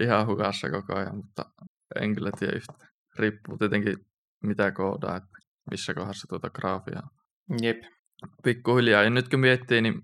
[0.01, 1.45] Ihan hukassa koko ajan, mutta
[2.01, 2.73] en kyllä tiedä yhtä.
[3.19, 3.97] Riippuu tietenkin
[4.43, 5.37] mitä koodaa, että
[5.71, 7.01] missä kohdassa tuota graafia
[7.61, 7.77] Jep.
[8.43, 9.03] Pikkuhiljaa.
[9.03, 10.01] Ja nyt kun miettii, niin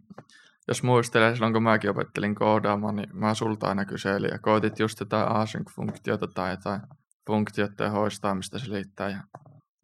[0.68, 5.00] jos muistelee silloin, kun mäkin opettelin koodaamaan, niin mä sulta aina kyselin ja koitit just
[5.00, 6.82] tätä async-funktiota tai jotain
[7.28, 9.24] funktioiden hoistaamista selittää ja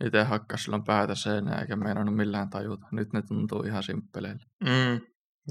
[0.04, 2.88] itse hakkas silloin päätä seinään eikä meinannut millään tajuta.
[2.92, 4.46] Nyt ne tuntuu ihan simppeleille.
[4.64, 5.02] Mm.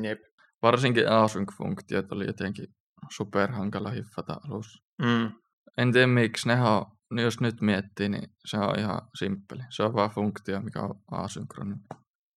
[0.02, 0.20] Jep.
[0.62, 2.66] Varsinkin async-funktiot oli jotenkin
[3.10, 4.82] superhankala hiffata alussa.
[5.02, 5.32] Mm.
[5.78, 6.86] En tiedä miksi, ne on,
[7.22, 9.62] jos nyt miettii, niin se on ihan simppeli.
[9.70, 11.80] Se on vaan funktio, mikä on asynkroninen.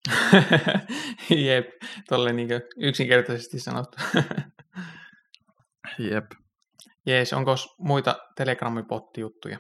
[1.46, 1.66] Jep,
[2.10, 3.98] tolle niin yksinkertaisesti sanottu.
[6.12, 6.26] Jep.
[7.06, 9.60] Jees, onko muita Telegramipotti-juttuja?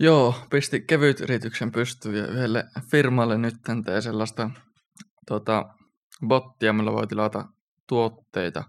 [0.00, 4.50] Joo, pisti kevyt yrityksen pystyyn ja yhdelle firmalle nyt tee sellaista
[5.26, 5.74] tota,
[6.26, 7.48] bottia, millä voi tilata
[7.88, 8.64] tuotteita.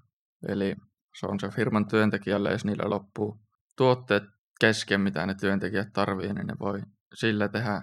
[0.48, 0.76] Eli
[1.20, 3.42] se on se firman työntekijälle, jos niillä loppuu
[3.78, 4.24] tuotteet
[4.60, 6.82] kesken, mitä ne työntekijät tarvii, niin ne voi
[7.14, 7.82] sillä tehdä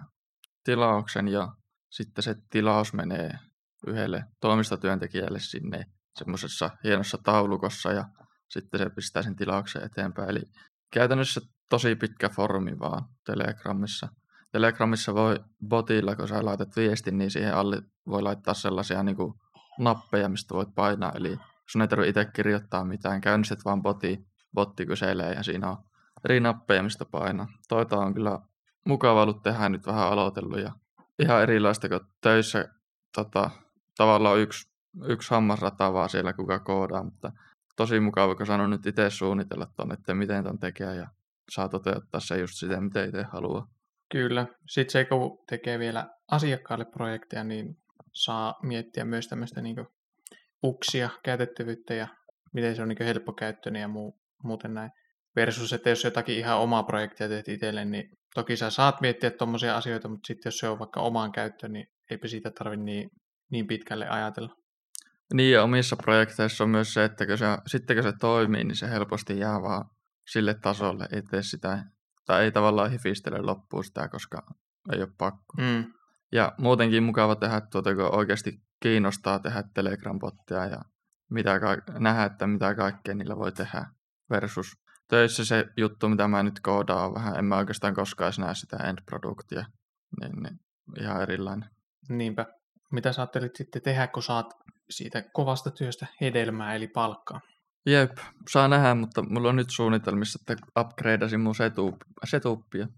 [0.64, 1.48] tilauksen ja
[1.90, 3.30] sitten se tilaus menee
[3.86, 5.84] yhdelle toimistotyöntekijälle sinne
[6.18, 8.04] semmoisessa hienossa taulukossa ja
[8.50, 10.30] sitten se pistää sen tilauksen eteenpäin.
[10.30, 10.42] Eli
[10.92, 14.08] käytännössä tosi pitkä formi vaan Telegramissa.
[14.52, 19.34] Telegramissa voi botilla, kun sä laitat viestin, niin siihen alle voi laittaa sellaisia niin kuin
[19.78, 21.12] nappeja, mistä voit painaa.
[21.14, 23.20] Eli sun ei tarvitse itse kirjoittaa mitään.
[23.20, 25.76] Käynnistät vaan boti, botti kyselee ja siinä on
[26.24, 27.48] eri nappeja, mistä painaa.
[27.68, 28.38] Toita on kyllä
[28.86, 30.72] mukava ollut tehdä nyt vähän aloitellut ja
[31.18, 32.68] ihan erilaista kuin töissä
[33.14, 33.50] tota,
[33.96, 34.70] tavallaan yksi,
[35.04, 37.32] yksi hammasrata vaan siellä kuka koodaa, mutta
[37.76, 41.08] tosi mukava, kun sanon nyt itse suunnitella tuonne, että miten ton tekee ja
[41.54, 43.66] saa toteuttaa se just sitä, mitä itse haluaa.
[44.12, 44.46] Kyllä.
[44.68, 47.76] Sitten se, kun tekee vielä asiakkaalle projekteja, niin
[48.12, 49.76] saa miettiä myös tämmöistä niin
[50.64, 52.08] uksia, käytettävyyttä ja
[52.54, 54.90] miten se on niin helppokäyttöinen ja muu, muuten näin.
[55.36, 59.76] Versus, että jos jotakin ihan omaa projektia teet itselle, niin toki sä saat miettiä tuommoisia
[59.76, 63.10] asioita, mutta sitten jos se on vaikka omaan käyttöön, niin eipä siitä tarvitse niin,
[63.50, 64.54] niin pitkälle ajatella.
[65.34, 68.76] Niin ja omissa projekteissa on myös se, että kun se, sitten kun se toimii, niin
[68.76, 69.84] se helposti jää vaan
[70.32, 71.84] sille tasolle, ei tee sitä,
[72.26, 74.42] tai ei tavallaan hifistele loppuun sitä, koska
[74.92, 75.56] ei ole pakko.
[75.58, 75.92] Mm.
[76.32, 80.80] Ja muutenkin mukava tehdä tuota, kun oikeasti kiinnostaa tehdä Telegram-bottia ja
[81.30, 83.86] mitä ka- nähdä, että mitä kaikkea niillä voi tehdä
[84.30, 84.66] versus
[85.08, 89.64] töissä se juttu, mitä mä nyt koodaan, vähän, en mä oikeastaan koskaan näe sitä end-produktia,
[90.20, 90.60] niin, niin
[91.00, 91.70] ihan erilainen.
[92.08, 92.46] Niinpä.
[92.92, 94.54] Mitä sä ajattelit sitten tehdä, kun saat
[94.90, 97.40] siitä kovasta työstä hedelmää, eli palkkaa?
[97.86, 98.18] Jep,
[98.50, 102.88] saa nähdä, mutta mulla on nyt suunnitelmissa, että upgradeasin mun setup, setupia.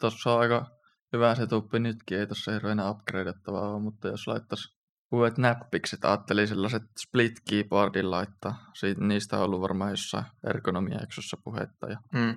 [0.00, 0.66] Tuossa on aika
[1.12, 4.78] hyvä setuppi nytkin, ei tuossa hirveänä upgradeattavaa ole, mutta jos laittaisi
[5.12, 8.70] uudet näppikset, ajattelin sellaiset split keyboardin laittaa.
[8.74, 11.86] Siitä, niistä on ollut varmaan jossain ergonomia-jaksossa puhetta.
[11.90, 12.36] Ja Mm.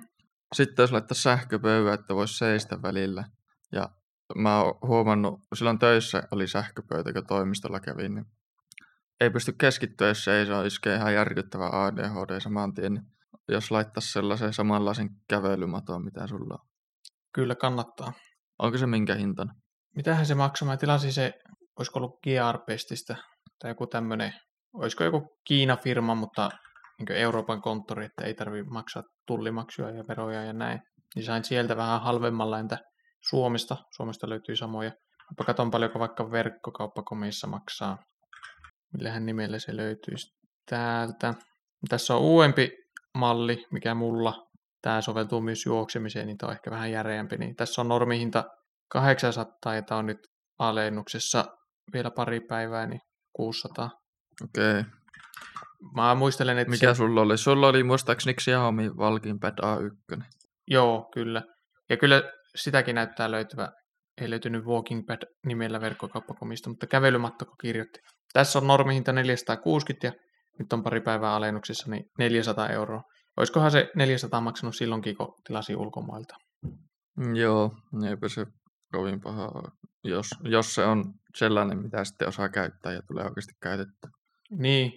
[0.54, 3.24] Sitten jos laittaa sähköpöyä, että voisi seistä välillä.
[3.72, 3.88] Ja
[4.36, 8.26] mä oon huomannut, silloin töissä oli sähköpöytä, kun toimistolla kävin, niin
[9.20, 13.02] ei pysty keskittyä, jos seisoo, iskee ihan järkyttävä ADHD saman tien.
[13.48, 16.68] Jos laittaisi sellaisen samanlaisen kävelymaton, mitä sulla on.
[17.34, 18.12] Kyllä kannattaa.
[18.58, 19.54] Onko se minkä hintan?
[19.96, 20.66] Mitähän se maksoi?
[20.66, 21.32] Mä tilasin se,
[21.78, 23.16] olisiko ollut Gearbestistä
[23.58, 24.32] tai joku tämmöinen,
[24.74, 26.50] olisiko joku Kiina-firma, mutta
[26.98, 30.80] niin Euroopan konttori, että ei tarvi maksaa tullimaksuja ja veroja ja näin.
[31.14, 32.78] Niin sain sieltä vähän halvemmalla entä
[33.28, 33.76] Suomesta.
[33.96, 34.90] Suomesta löytyy samoja.
[35.38, 37.98] Mä katson paljonko vaikka verkkokauppakomissa maksaa.
[38.92, 40.32] Millähän nimellä se löytyisi
[40.70, 41.34] täältä.
[41.88, 42.70] Tässä on uudempi
[43.14, 44.46] malli, mikä mulla.
[44.82, 47.36] Tämä soveltuu myös juoksemiseen, niin tämä on ehkä vähän järeämpi.
[47.36, 48.44] Niin tässä on normihinta
[48.88, 50.18] 800 ja tämä on nyt
[50.58, 51.44] alennuksessa
[51.92, 53.00] vielä pari päivää, niin
[53.32, 53.90] 600.
[54.44, 54.70] Okei.
[54.70, 54.84] Okay.
[55.94, 57.38] Mä muistelen, että Mikä se, sulla oli?
[57.38, 60.22] Sulla oli muistaakseni Xiaomi Valkinpad A1.
[60.68, 61.42] Joo, kyllä.
[61.90, 62.22] Ja kyllä
[62.56, 63.72] sitäkin näyttää löytyvä.
[64.22, 68.00] Ei löytynyt Walking Pad nimellä verkkokauppakomista, mutta kävelymatto kun kirjoitti.
[68.32, 70.12] Tässä on normihinta 460 ja
[70.58, 73.02] nyt on pari päivää alennuksessa, niin 400 euroa.
[73.36, 76.34] Olisikohan se 400 maksanut silloinkin, kun tilasi ulkomailta?
[77.16, 77.70] Mm, Joo,
[78.08, 78.46] eipä se
[78.92, 79.68] kovin paha ole.
[80.04, 81.04] Jos, jos se on
[81.38, 84.10] sellainen, mitä sitten osaa käyttää ja tulee oikeasti käytettyä.
[84.50, 84.92] Niin,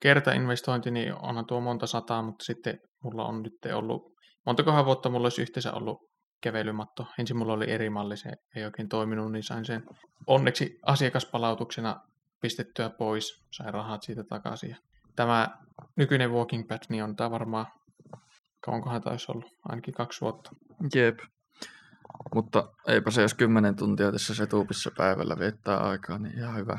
[0.00, 4.02] kertainvestointi, niin onhan tuo monta sataa, mutta sitten mulla on nyt ollut,
[4.46, 5.98] montakohan vuotta mulla olisi yhteensä ollut
[6.44, 7.06] kävelymatto.
[7.18, 9.84] Ensin mulla oli eri malli, se ei oikein toiminut, niin sain sen
[10.26, 12.00] onneksi asiakaspalautuksena
[12.40, 14.76] pistettyä pois, sain rahat siitä takaisin.
[15.16, 15.48] Tämä
[15.96, 17.66] nykyinen Walking Pad, niin on tämä varmaan,
[18.60, 20.50] kauankohan taisi ollut, ainakin kaksi vuotta.
[20.94, 21.18] Jep.
[22.34, 26.78] Mutta eipä se, jos kymmenen tuntia tässä setuupissa päivällä viettää aikaa, niin ihan hyvä.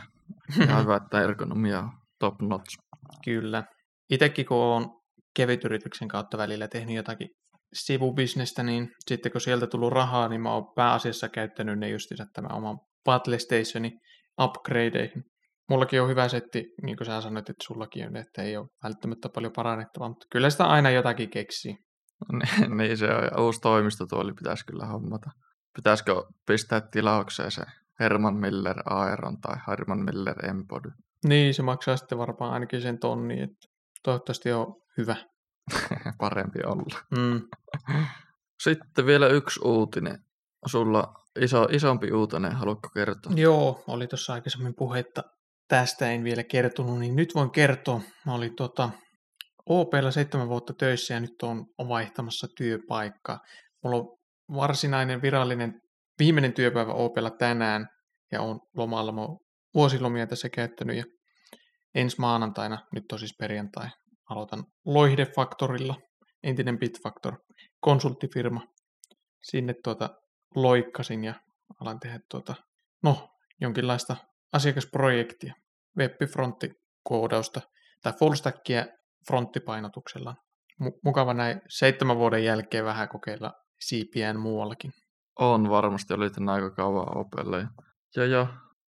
[0.61, 2.77] Ihan hyvä, että ergonomia on top notch.
[3.25, 3.63] Kyllä.
[4.09, 4.89] Itsekin kun olen
[5.35, 7.29] kevytyrityksen kautta välillä tehnyt jotakin
[7.75, 12.53] sivubisnestä, niin sitten kun sieltä tullut rahaa, niin mä oon pääasiassa käyttänyt ne justiinsa tämän
[12.53, 13.99] oman Battle Stationin
[14.41, 15.23] upgradeihin.
[15.69, 19.29] Mullakin on hyvä setti, niin kuin sä sanoit, että sullakin on, että ei ole välttämättä
[19.29, 21.77] paljon parannettavaa, mutta kyllä sitä aina jotakin keksii.
[22.77, 25.29] niin se on, uusi toimistotuoli pitäisi kyllä hommata.
[25.75, 27.63] Pitäisikö pistää tilaukseen se
[27.99, 30.89] Herman Miller Aeron tai Herman Miller Empody?
[31.27, 33.67] Niin, se maksaa sitten varmaan ainakin sen tonni, että
[34.03, 35.15] toivottavasti on hyvä.
[36.17, 36.99] Parempi olla.
[37.17, 37.41] Mm.
[38.63, 40.19] Sitten vielä yksi uutinen.
[40.65, 43.33] Sulla iso, isompi uutinen, haluatko kertoa?
[43.35, 45.23] Joo, oli tuossa aikaisemmin puhetta
[45.67, 48.01] tästä, en vielä kertonut, niin nyt voin kertoa.
[48.25, 48.89] Mä olin tota,
[49.65, 53.39] OPlla seitsemän vuotta töissä ja nyt on, on vaihtamassa työpaikkaa.
[53.83, 54.17] Mulla on
[54.55, 55.81] varsinainen virallinen
[56.19, 57.87] viimeinen työpäivä OPlla tänään
[58.31, 59.11] ja on lomalla.
[59.11, 59.37] Mä oon
[59.73, 61.03] vuosilomia tässä käyttänyt ja
[61.95, 63.89] ensi maanantaina, nyt on siis perjantai,
[64.29, 65.95] aloitan Loihde Factorilla,
[66.43, 67.33] entinen Bitfactor,
[67.79, 68.61] konsulttifirma.
[69.43, 70.09] Sinne tuota
[70.55, 71.33] loikkasin ja
[71.81, 72.55] alan tehdä tuota,
[73.03, 73.29] no,
[73.61, 74.15] jonkinlaista
[74.53, 75.53] asiakasprojektia,
[75.97, 77.61] web-fronttikoodausta
[78.03, 78.85] tai fullstackia
[79.27, 80.35] fronttipainotuksella.
[81.03, 83.53] Mukava näin seitsemän vuoden jälkeen vähän kokeilla
[83.85, 84.91] CPN muuallakin.
[85.39, 87.67] On varmasti, oli aika kauan opelle.
[88.15, 88.47] Ja jo,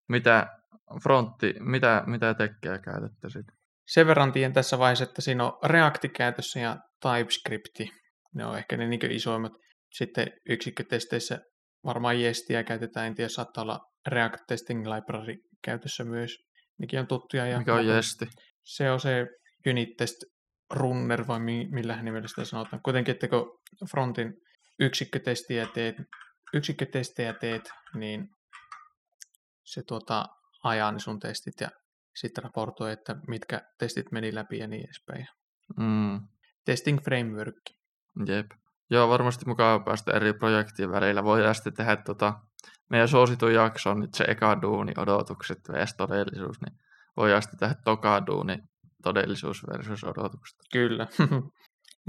[0.10, 0.60] mitä
[1.04, 3.57] frontti, mitä, mitä tekkiä käytätte sitten?
[3.88, 7.92] Sen verran tien tässä vaiheessa, että siinä on Reacti käytössä ja TypeScript.
[8.36, 9.52] Ne on ehkä ne niin isoimmat.
[9.94, 11.40] Sitten yksikkötesteissä
[11.86, 16.36] varmaan Jestiä käytetään, en tiedä, saattaa olla React Testing Library käytössä myös.
[16.80, 17.46] Nekin on tuttuja.
[17.46, 18.26] Ja Mikä on Jesti?
[18.64, 19.28] Se on se
[19.70, 20.16] unit test
[20.74, 21.40] runner, vai
[21.72, 22.82] millä nimellä sitä sanotaan.
[22.84, 23.60] Kuitenkin, että kun
[23.92, 24.34] frontin
[24.80, 25.96] yksikkötestiä teet,
[26.54, 28.28] yksikkötestejä teet, niin
[29.66, 30.26] se tuota,
[30.64, 31.70] ajaa ne sun testit ja
[32.22, 35.28] sitten raportoi, että mitkä testit meni läpi ja niin edespäin.
[35.78, 36.28] Mm.
[36.66, 37.56] Testing framework.
[38.28, 38.46] Jep.
[38.90, 41.24] Joo, varmasti mukava päästä eri projektien välillä.
[41.24, 42.34] Voi sitten tehdä tota,
[42.90, 45.94] meidän suosituin jakso on nyt se eka duuni, odotukset vs.
[45.98, 46.78] todellisuus, niin
[47.18, 48.58] voi sitten tehdä toka duuni,
[49.04, 50.58] todellisuus versus odotukset.
[50.72, 51.08] Kyllä.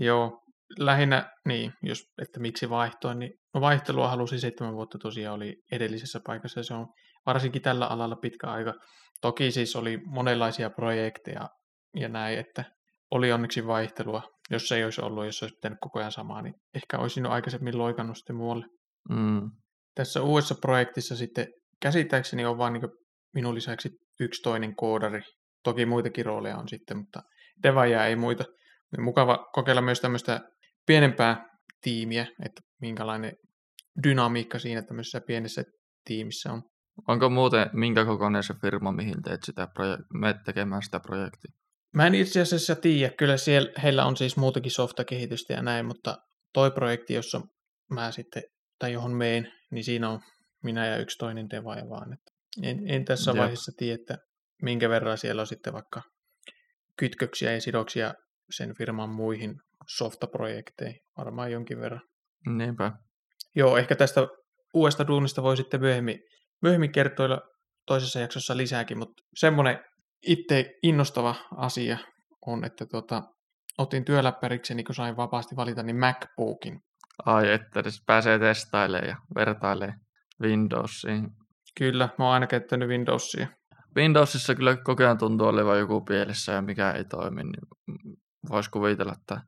[0.08, 0.42] Joo,
[0.78, 6.20] lähinnä niin, jos, että miksi vaihtoin, niin no vaihtelua halusin seitsemän vuotta tosiaan oli edellisessä
[6.26, 6.62] paikassa.
[6.62, 6.86] Se on
[7.28, 8.74] varsinkin tällä alalla pitkä aika.
[9.20, 11.48] Toki siis oli monenlaisia projekteja
[11.96, 12.64] ja näin, että
[13.10, 14.22] oli onneksi vaihtelua.
[14.50, 17.30] Jos se ei olisi ollut, jos olisi pitänyt koko ajan samaa, niin ehkä olisin jo
[17.30, 18.66] aikaisemmin loikannut sitten muualle.
[19.10, 19.50] Mm.
[19.94, 21.46] Tässä uudessa projektissa sitten
[21.82, 22.82] käsittääkseni on vain niin
[23.34, 23.88] minun lisäksi
[24.20, 25.22] yksi toinen koodari.
[25.64, 27.22] Toki muitakin rooleja on sitten, mutta
[27.62, 28.44] devaajia ei muita.
[28.98, 30.40] Mukava kokeilla myös tämmöistä
[30.86, 31.44] pienempää
[31.80, 33.32] tiimiä, että minkälainen
[34.02, 35.62] dynamiikka siinä tämmöisessä pienessä
[36.04, 36.62] tiimissä on.
[37.08, 41.52] Onko muuten minkä kokoinen se firma, mihin teet sitä projek- menet tekemään sitä projektia?
[41.94, 43.14] Mä en itse asiassa tiedä.
[43.18, 46.18] Kyllä siellä, heillä on siis muutakin softakehitystä ja näin, mutta
[46.52, 47.40] toi projekti, jossa
[47.90, 48.42] mä sitten,
[48.78, 50.20] tai johon meen, niin siinä on
[50.64, 52.12] minä ja yksi toinen devaaja vaan.
[52.12, 52.32] Että
[52.62, 53.38] en, en tässä Jep.
[53.38, 54.18] vaiheessa tiedä, että
[54.62, 56.02] minkä verran siellä on sitten vaikka
[56.98, 58.14] kytköksiä ja sidoksia
[58.50, 59.54] sen firman muihin
[59.96, 61.00] softaprojekteihin.
[61.18, 62.02] Varmaan jonkin verran.
[62.56, 62.92] Niinpä.
[63.56, 64.20] Joo, ehkä tästä
[64.74, 66.20] uudesta duunista voi sitten myöhemmin,
[66.62, 67.40] myöhemmin kertoilla
[67.86, 69.78] toisessa jaksossa lisääkin, mutta semmoinen
[70.26, 71.98] itse innostava asia
[72.46, 73.22] on, että tota,
[73.78, 76.80] otin työläppärikseni, kun sain vapaasti valita, niin MacBookin.
[77.26, 79.98] Ai, että edes pääsee testailemaan ja vertailemaan
[80.42, 81.28] Windowsiin.
[81.78, 83.48] Kyllä, mä oon aina käyttänyt Windowsia.
[83.96, 87.62] Windowsissa kyllä koko ajan tuntuu olevan joku pielessä ja mikä ei toimi, niin
[88.50, 89.40] voisi kuvitella, että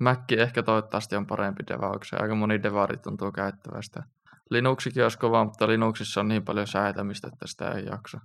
[0.00, 2.22] Mac ehkä toivottavasti on parempi devaukseen.
[2.22, 4.02] Aika moni devari tuntuu käyttävästä.
[4.50, 8.18] Linuxikin olisi kova, mutta Linuxissa on niin paljon säätämistä, että sitä ei jaksa.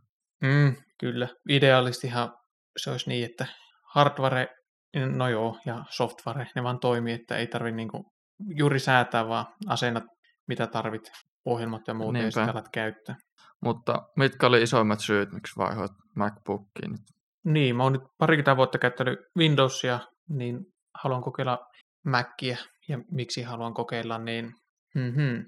[0.44, 1.28] Mm, kyllä.
[1.50, 2.34] Idealistihan
[2.78, 3.46] se olisi niin, että
[3.94, 4.48] hardware,
[5.16, 8.04] no joo, ja software, ne vaan toimii, että ei tarvitse niinku
[8.58, 10.04] juuri säätää, vaan asennat
[10.48, 11.12] mitä tarvit,
[11.46, 13.16] ohjelmat ja muut, ja alat käyttää.
[13.64, 17.02] Mutta mitkä oli isoimmat syyt, miksi vaihoit MacBookiin nyt?
[17.46, 20.00] Niin, mä oon nyt parikymmentä vuotta käyttänyt Windowsia,
[20.30, 20.60] niin
[21.04, 21.58] haluan kokeilla
[22.06, 22.58] Macia,
[22.88, 24.52] ja miksi haluan kokeilla, niin
[24.96, 25.46] mm-hmm.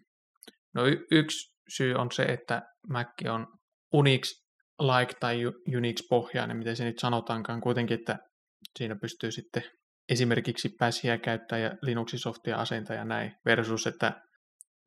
[0.74, 3.47] No y- yksi syy on se, että Mac on
[3.93, 5.45] Unix-like tai
[5.78, 8.17] Unix-pohjainen, miten se nyt sanotaankaan, kuitenkin, että
[8.80, 9.63] siinä pystyy sitten
[10.09, 14.21] esimerkiksi Bashia käyttää ja Linuxin softia asentaa ja näin, versus että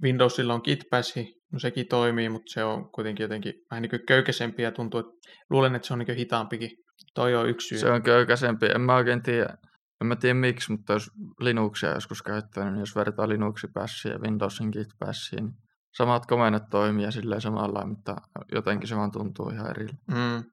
[0.02, 4.62] Windowsilla on Gitbashi, no sekin toimii, mutta se on kuitenkin jotenkin vähän niin kuin köykäisempi
[4.62, 5.12] ja tuntuu, että
[5.50, 6.70] luulen, että se on niin hitaampikin
[7.14, 7.78] Toi on yksi syy.
[7.78, 8.66] Se on köykäisempi.
[8.66, 9.56] En mä oikein tiedä,
[10.00, 11.10] en mä tiedä miksi, mutta jos
[11.40, 15.54] Linuxia joskus käyttänyt, niin jos vertaa Linuxin pässiin ja Windowsin git pässiin, niin
[15.96, 18.16] samat komennot toimii ja silleen samalla, mutta
[18.52, 19.86] jotenkin se vaan tuntuu ihan eri.
[20.06, 20.44] Mm.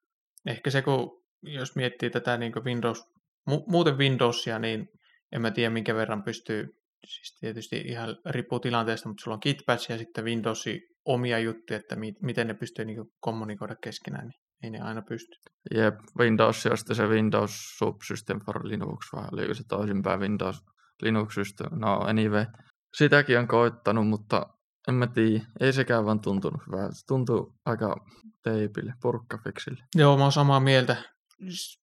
[0.46, 3.04] Ehkä se, kun jos miettii tätä niin Windows,
[3.50, 4.88] mu- muuten Windowsia, niin
[5.32, 6.68] en mä tiedä minkä verran pystyy,
[7.08, 11.96] siis tietysti ihan riippuu tilanteesta, mutta sulla on Gitbatch ja sitten Windowsin omia juttuja, että
[11.96, 15.36] mi- miten ne pystyy niin kommunikoida keskenään, niin ei ne aina pysty.
[15.76, 20.64] Jep, Windows ja sitten se Windows Subsystem for Linux, vai oliko se toisinpäin Windows
[21.02, 21.68] Linux System?
[21.72, 22.46] No anyway,
[22.94, 24.46] sitäkin on koittanut, mutta
[24.88, 26.96] en mä tiedä, ei sekään vaan tuntunut hyvältä.
[26.96, 27.96] Se tuntuu aika
[28.44, 29.84] teipille, purkkafiksille.
[29.96, 30.96] Joo, mä oon samaa mieltä.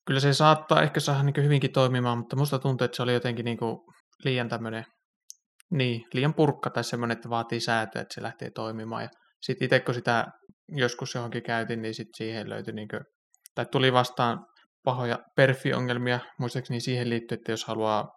[0.06, 3.44] Kyllä se saattaa ehkä saada niin hyvinkin toimimaan, mutta musta tuntuu, että se oli jotenkin
[3.44, 3.58] niin
[4.24, 4.84] liian tämmöinen,
[5.70, 9.02] niin, liian purkka tai semmoinen, että vaatii säätöä, että se lähtee toimimaan.
[9.02, 9.08] Ja
[9.42, 10.26] sitten itse kun sitä
[10.68, 13.00] joskus johonkin käytin, niin sitten siihen löytyi, niin kuin,
[13.54, 14.46] tai tuli vastaan
[14.84, 18.08] pahoja perfiongelmia, muistaakseni siihen liittyy, että jos haluaa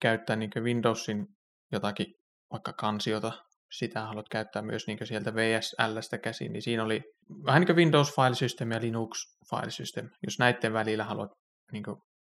[0.00, 1.26] käyttää niin Windowsin
[1.72, 2.06] jotakin
[2.52, 3.32] vaikka kansiota
[3.72, 7.02] sitä haluat käyttää myös niin sieltä VSLstä käsin, niin siinä oli
[7.46, 9.18] vähän niin kuin Windows File System ja Linux
[9.50, 10.08] File System.
[10.22, 11.30] Jos näiden välillä haluat
[11.72, 11.84] niin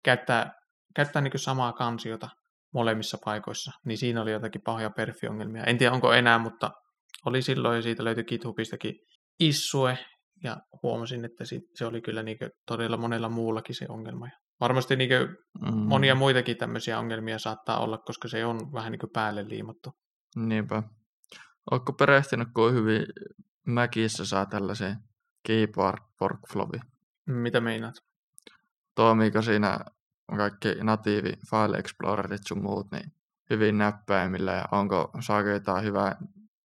[0.04, 0.52] käyttää,
[0.96, 2.28] käyttää niin samaa kansiota
[2.74, 5.64] molemmissa paikoissa, niin siinä oli jotakin pahoja perfiongelmia.
[5.64, 6.70] En tiedä onko enää, mutta
[7.26, 8.94] oli silloin ja siitä löytyi GitHubistakin
[9.40, 9.98] issue
[10.44, 14.28] ja huomasin, että se oli kyllä niin todella monella muullakin se ongelma.
[14.60, 15.10] Varmasti niin
[15.60, 15.74] mm.
[15.74, 19.90] monia muitakin tämmöisiä ongelmia saattaa olla, koska se on vähän niin päälle liimattu.
[20.36, 20.82] Niinpä.
[21.70, 23.06] Oletko perehtynyt, kuin hyvin
[23.66, 24.96] Mäkissä saa tällaisen
[25.46, 26.80] keyboard workflowi?
[27.26, 27.94] Mitä meinaat?
[28.94, 29.78] Toimiiko siinä
[30.36, 33.12] kaikki natiivi file explorerit sun muut niin
[33.50, 36.16] hyvin näppäimillä ja onko, saako jotain hyvää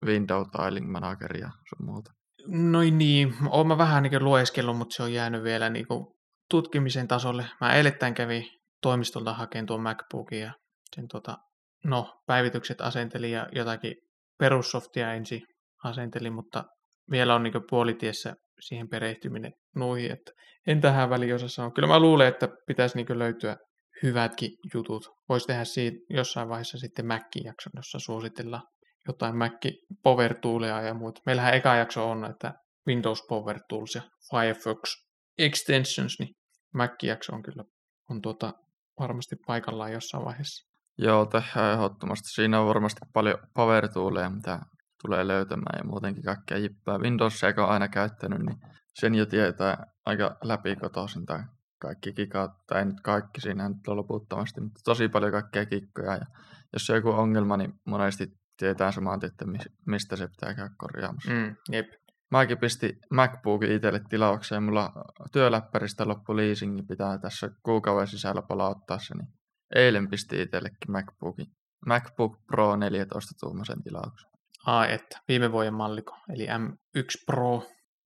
[0.05, 2.11] window tiling manageria sun muuta?
[2.47, 6.07] Noin niin, oon mä vähän niin lueskellut, mutta se on jäänyt vielä niin kuin
[6.49, 7.45] tutkimisen tasolle.
[7.61, 8.45] Mä eilettäin kävin
[8.81, 10.53] toimistolta hakemaan tuon MacBookin ja
[10.95, 11.37] sen tota,
[11.83, 13.95] no, päivitykset asentelin ja jotakin
[14.39, 15.41] perussoftia ensin
[15.83, 16.63] asentelin, mutta
[17.11, 20.31] vielä on niin puolitiessä siihen perehtyminen nuihin, että
[20.67, 21.71] en tähän väliin osaa sanoa.
[21.71, 23.57] Kyllä mä luulen, että pitäisi niin löytyä
[24.03, 25.09] hyvätkin jutut.
[25.29, 28.63] Voisi tehdä siitä jossain vaiheessa sitten Mac-jakson, jossa suositellaan
[29.07, 29.65] jotain Mac
[30.03, 31.21] Power Toolia ja muuta.
[31.25, 32.53] Meillähän eka jakso on, että
[32.87, 34.91] Windows Power Tools ja Firefox
[35.37, 36.29] Extensions, niin
[36.73, 37.63] Mac-jakso on kyllä
[38.09, 38.53] on tuota,
[38.99, 40.68] varmasti paikallaan jossain vaiheessa.
[41.01, 42.29] Joo, tehdään ehdottomasti.
[42.29, 43.89] Siinä on varmasti paljon power
[44.29, 44.59] mitä
[45.01, 46.97] tulee löytämään ja muutenkin kaikkea jippää.
[46.97, 48.57] Windows, joka on aina käyttänyt, niin
[48.93, 51.39] sen jo tietää aika läpikotoisin tai
[51.81, 56.13] kaikki kikat, tai ei nyt kaikki siinä nyt loputtomasti, mutta tosi paljon kaikkea kikkoja.
[56.13, 56.25] Ja
[56.73, 58.27] jos on joku ongelma, niin monesti
[58.57, 59.45] tietää samaan, että
[59.87, 61.31] mistä se pitää käydä korjaamassa.
[61.31, 61.87] Mm, jep.
[62.31, 64.63] Mäkin pistin MacBookin itselle tilaukseen.
[64.63, 64.91] Mulla
[65.31, 69.27] työläppäristä loppu leasingi pitää tässä kuukauden sisällä palauttaa se, niin
[69.75, 71.47] Eilen pisti itsellekin MacBookin.
[71.85, 74.29] MacBook Pro 14 tuumaisen tilauksen.
[74.65, 77.63] Ai että, viime vuoden malliko, eli M1 Pro.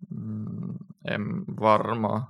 [0.10, 0.78] Mm,
[1.12, 1.22] en
[1.60, 2.26] varmaan.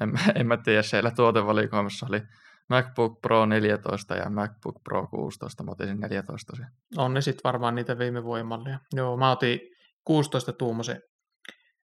[0.00, 2.22] En, en mä tiedä, siellä tuotevalikoimassa oli
[2.68, 6.66] MacBook Pro 14 ja MacBook Pro 16, mä otin 14 sen.
[6.96, 8.78] On ne sitten varmaan niitä viime vuoden malleja.
[8.92, 9.60] Joo, mä otin
[10.04, 11.02] 16 tuumaisen.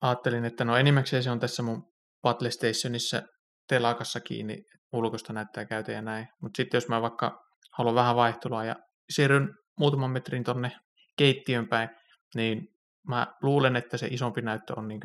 [0.01, 3.23] Ajattelin, että no enimmäkseen se on tässä mun Battle Stationissa
[3.69, 6.29] telakassa kiinni, ulkosta näyttää käytä ja näin.
[6.41, 8.77] Mutta sitten jos mä vaikka haluan vähän vaihtelua ja
[9.11, 10.73] siirryn muutaman metrin tonne
[11.17, 11.89] keittiön päin,
[12.35, 12.69] niin
[13.09, 15.01] mä luulen, että se isompi näyttö on niin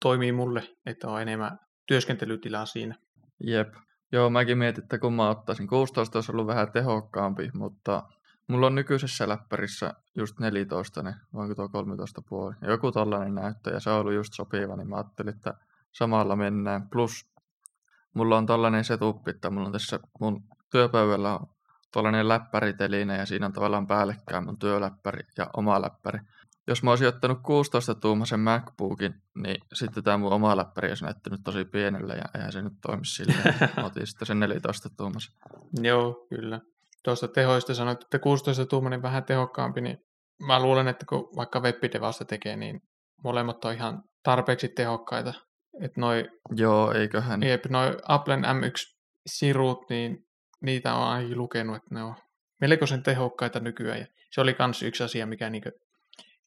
[0.00, 2.94] toimii mulle, että on enemmän työskentelytilaa siinä.
[3.40, 3.74] Jep.
[4.12, 8.02] Joo, mäkin mietin, että kun mä ottaisin 16, olisi ollut vähän tehokkaampi, mutta
[8.48, 12.54] mulla on nykyisessä läppärissä just 14, niin voinko tuo 13 puoli.
[12.62, 15.54] Joku tällainen näyttö, ja se on ollut just sopiva, niin mä ajattelin, että
[15.92, 16.88] samalla mennään.
[16.88, 17.35] Plus
[18.16, 21.46] mulla on tällainen setup, että mulla on tässä mun työpöydällä on
[21.92, 26.18] tällainen läppäriteline ja siinä on tavallaan päällekkäin mun työläppäri ja oma läppäri.
[26.68, 31.64] Jos mä olisin ottanut 16-tuumaisen MacBookin, niin sitten tämä mun oma läppäri olisi näyttänyt tosi
[31.64, 33.54] pienelle ja eihän se nyt toimi silleen.
[33.76, 35.34] Mä otin sitten sen 14-tuumaisen.
[35.82, 36.60] Joo, kyllä.
[37.04, 39.98] Tuosta tehoista sanoit, että 16-tuumainen vähän tehokkaampi, niin
[40.46, 42.80] mä luulen, että kun vaikka webbidevasta tekee, niin
[43.24, 45.34] molemmat on ihan tarpeeksi tehokkaita
[45.80, 47.42] että noi, Joo, eiköhän.
[47.42, 50.26] Jep, noi Applen M1-sirut, niin
[50.62, 52.14] niitä on ainakin lukenut, että ne on
[52.60, 53.98] melkoisen tehokkaita nykyään.
[53.98, 55.62] Ja se oli myös yksi asia, mikä niin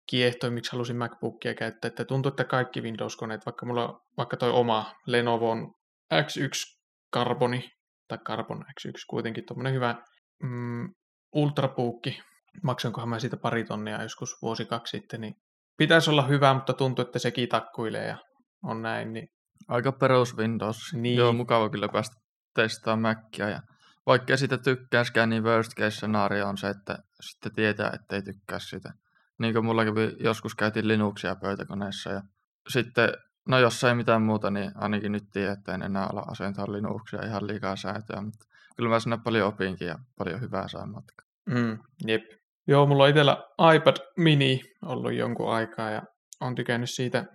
[0.09, 1.87] kiehtoi, miksi halusin MacBookia käyttää.
[1.87, 5.73] Että tuntuu, että kaikki Windows-koneet, vaikka mulla on vaikka toi oma Lenovon
[6.13, 6.79] X1
[7.13, 7.69] Carboni,
[8.07, 9.95] tai Carbon X1 kuitenkin, tuommoinen hyvä
[10.43, 10.93] mm,
[11.33, 12.19] ultrapuukki,
[12.63, 15.35] maksankohan mä siitä pari tonnia joskus vuosi kaksi sitten, niin
[15.77, 18.17] pitäisi olla hyvä, mutta tuntuu, että sekin takkuilee ja
[18.63, 19.13] on näin.
[19.13, 19.27] Niin...
[19.67, 20.93] Aika perus Windows.
[20.93, 21.17] Niin.
[21.17, 22.15] Joo, mukava kyllä päästä
[22.55, 23.49] testaamaan Mackia.
[23.49, 23.61] Ja
[24.05, 28.59] vaikka sitä tykkäiskään, niin worst case scenario on se, että sitten tietää, että ei tykkää
[28.59, 28.93] sitä.
[29.39, 32.21] Niin kuin mulla kävi, joskus käytiin Linuxia pöytäkoneessa ja
[32.69, 33.09] sitten,
[33.47, 37.25] no jos ei mitään muuta, niin ainakin nyt tiedät, että en enää ala asentaa Linuxia
[37.25, 38.45] ihan liikaa säätöä, mutta
[38.77, 41.23] kyllä mä sinne paljon opinkin ja paljon hyvää saan matka.
[41.49, 42.21] Mm, jep.
[42.67, 43.37] Joo, mulla on itsellä
[43.75, 46.01] iPad mini ollut jonkun aikaa ja
[46.41, 47.25] on tykännyt siitä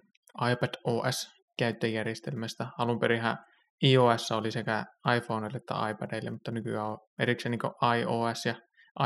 [0.52, 1.28] iPad OS
[1.58, 2.66] käyttöjärjestelmästä.
[2.78, 3.36] Alun perinhän
[3.82, 4.84] iOS oli sekä
[5.16, 8.54] iPhoneille että iPadille, mutta nykyään on erikseen niin iOS ja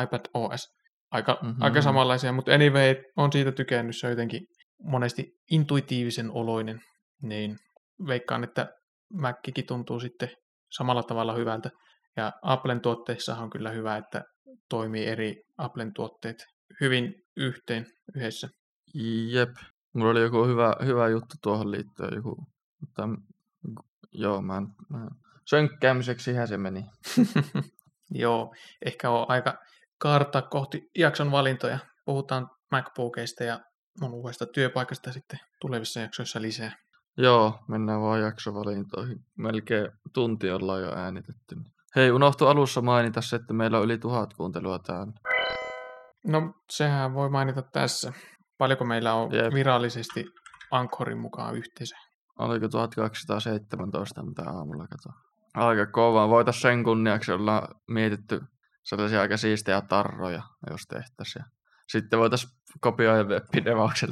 [0.02, 0.68] iPad OS.
[1.10, 1.62] Aika, mm-hmm.
[1.62, 3.96] aika samanlaisia, mutta anyway, on siitä tykännyt.
[3.96, 4.40] Se on jotenkin
[4.82, 6.80] monesti intuitiivisen oloinen,
[7.22, 7.56] niin
[8.06, 8.66] veikkaan, että
[9.12, 10.28] Mackikin tuntuu sitten
[10.70, 11.70] samalla tavalla hyvältä.
[12.16, 14.22] Ja Applen tuotteissa on kyllä hyvä, että
[14.70, 16.36] toimii eri Applen tuotteet
[16.80, 18.48] hyvin yhteen yhdessä.
[19.30, 19.50] Jep.
[19.98, 22.14] Mulla oli joku hyvä, hyvä juttu tuohon liittyen.
[22.14, 22.46] Joku,
[22.80, 23.08] mutta
[24.12, 25.08] joo, mä, mä
[25.50, 26.84] sönkkäämiseksi se meni.
[28.10, 28.54] joo,
[28.86, 29.54] ehkä on aika
[29.98, 31.78] karta kohti jakson valintoja.
[32.04, 33.60] Puhutaan MacBookista ja
[34.00, 36.72] mun uudesta työpaikasta sitten tulevissa jaksoissa lisää.
[37.16, 39.18] Joo, mennään vaan jaksovalintoihin.
[39.38, 41.56] Melkein tunti ollaan jo äänitetty.
[41.96, 45.12] Hei, unohtu alussa mainita se, että meillä on yli tuhat kuuntelua täällä.
[46.26, 48.12] No, sehän voi mainita tässä.
[48.58, 49.54] Paljonko meillä on Jep.
[49.54, 50.24] virallisesti
[50.70, 51.96] Anchorin mukaan yhteensä?
[52.38, 55.18] Oliko 1217, mitä aamulla kato.
[55.54, 56.28] Aika kova.
[56.28, 58.40] Voitaisiin sen kunniaksi olla mietitty
[58.84, 61.44] sellaisia aika siistejä tarroja, jos tehtäisiin.
[61.88, 63.44] Sitten voitaisiin kopioida web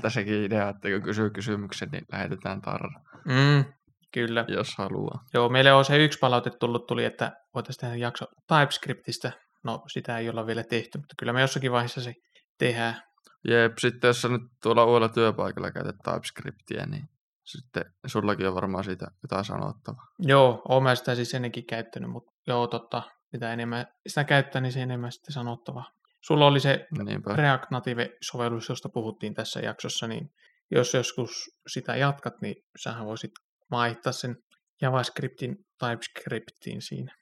[0.08, 3.00] sekin idea, että kun kysyy kysymyksen, niin lähetetään tarra.
[3.24, 3.64] Mm,
[4.12, 4.44] kyllä.
[4.48, 5.24] Jos haluaa.
[5.34, 9.32] Joo, meille on se yksi palaute tullut tuli, että voitaisiin tehdä jakso TypeScriptistä.
[9.64, 12.14] No, sitä ei olla vielä tehty, mutta kyllä me jossakin vaiheessa se
[12.58, 13.02] tehdään.
[13.48, 17.08] Jep, sitten jos sä nyt tuolla uudella työpaikalla käytät TypeScriptia, niin
[17.44, 20.06] sitten sullakin on varmaan siitä jotain sanottavaa.
[20.18, 24.72] Joo, oon mä sitä siis ennenkin käyttänyt, mutta joo, totta, mitä enemmän sitä käyttää, niin
[24.72, 25.90] se enemmän sitten sanottavaa.
[26.20, 27.36] Sulla oli se Niinpä.
[27.36, 30.30] React Native-sovellus, josta puhuttiin tässä jaksossa, niin
[30.70, 33.30] jos joskus sitä jatkat, niin sähän voisit
[33.70, 34.36] vaihtaa sen
[34.82, 37.16] JavaScriptin TypeScriptiin siinä.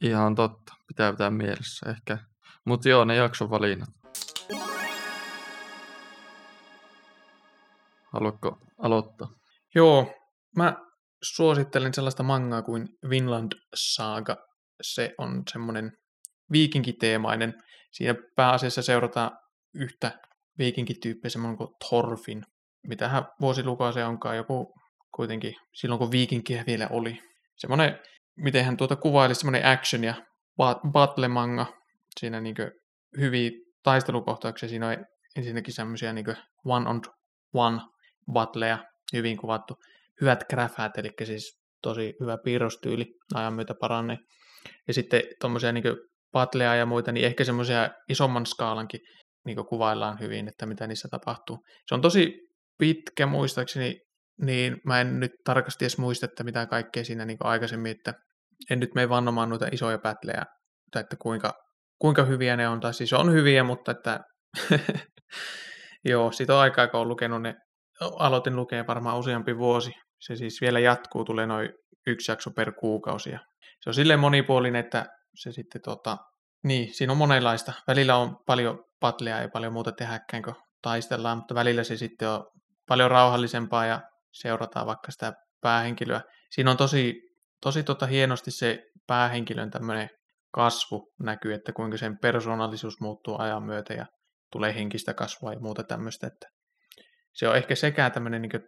[0.00, 2.18] Ihan totta, pitää pitää mielessä ehkä.
[2.64, 3.88] Mutta joo, ne jakson valinnat.
[8.16, 9.28] Haluatko aloittaa?
[9.74, 10.14] Joo,
[10.56, 10.76] mä
[11.22, 14.36] suosittelen sellaista mangaa kuin Vinland Saga.
[14.82, 15.92] Se on semmoinen
[16.52, 17.54] viikinkiteemainen.
[17.92, 19.30] Siinä pääasiassa seurataan
[19.74, 20.18] yhtä
[20.58, 22.42] viikinkityyppiä, semmoinen kuin Thorfin.
[22.86, 24.74] Mitähän vuosilukaa se onkaan, joku
[25.14, 27.18] kuitenkin silloin kun viikinkiä vielä oli.
[27.56, 27.98] Semmoinen,
[28.36, 30.14] miten hän tuota kuvailisi, semmoinen action ja
[30.92, 31.66] battle manga.
[32.20, 32.56] Siinä niin
[33.18, 33.50] hyviä
[33.82, 34.68] taistelukohtauksia.
[34.68, 34.96] Siinä on
[35.36, 36.26] ensinnäkin semmoisia niin
[36.64, 37.00] one on
[37.54, 37.80] one
[38.32, 38.78] battleja,
[39.12, 39.74] hyvin kuvattu.
[40.20, 44.18] Hyvät grafat, eli siis tosi hyvä piirrostyyli ajan myötä paranee.
[44.88, 45.84] Ja sitten tuommoisia niin
[46.32, 49.00] battleja ja muita, niin ehkä semmoisia isomman skaalankin
[49.46, 51.58] niin kuvaillaan hyvin, että mitä niissä tapahtuu.
[51.86, 52.32] Se on tosi
[52.78, 54.00] pitkä muistaakseni,
[54.42, 58.14] niin mä en nyt tarkasti edes muista, että mitä kaikkea siinä niin aikaisemmin, että
[58.70, 60.44] en nyt mene vannomaan noita isoja battleja,
[60.92, 61.52] tai että kuinka,
[61.98, 64.20] kuinka hyviä ne on, tai siis on hyviä, mutta että
[66.04, 67.54] joo, siitä on aikaa, kun olen lukenut ne,
[68.00, 71.68] aloitin lukea varmaan useampi vuosi, se siis vielä jatkuu, tulee noin
[72.06, 73.38] yksi jakso per kuukausi, ja
[73.80, 76.16] se on silleen monipuolinen, että se sitten tota,
[76.64, 77.72] niin, siinä on monenlaista.
[77.86, 82.46] Välillä on paljon patleja ja paljon muuta tehdäkään, kun taistellaan, mutta välillä se sitten on
[82.88, 84.00] paljon rauhallisempaa ja
[84.32, 86.20] seurataan vaikka sitä päähenkilöä.
[86.50, 87.14] Siinä on tosi,
[87.62, 90.08] tosi tota hienosti se päähenkilön tämmöinen
[90.52, 94.06] kasvu näkyy, että kuinka sen persoonallisuus muuttuu ajan myötä ja
[94.52, 96.26] tulee henkistä kasvua ja muuta tämmöistä.
[96.26, 96.48] Että
[97.36, 98.62] se on ehkä sekä tämmöinen niin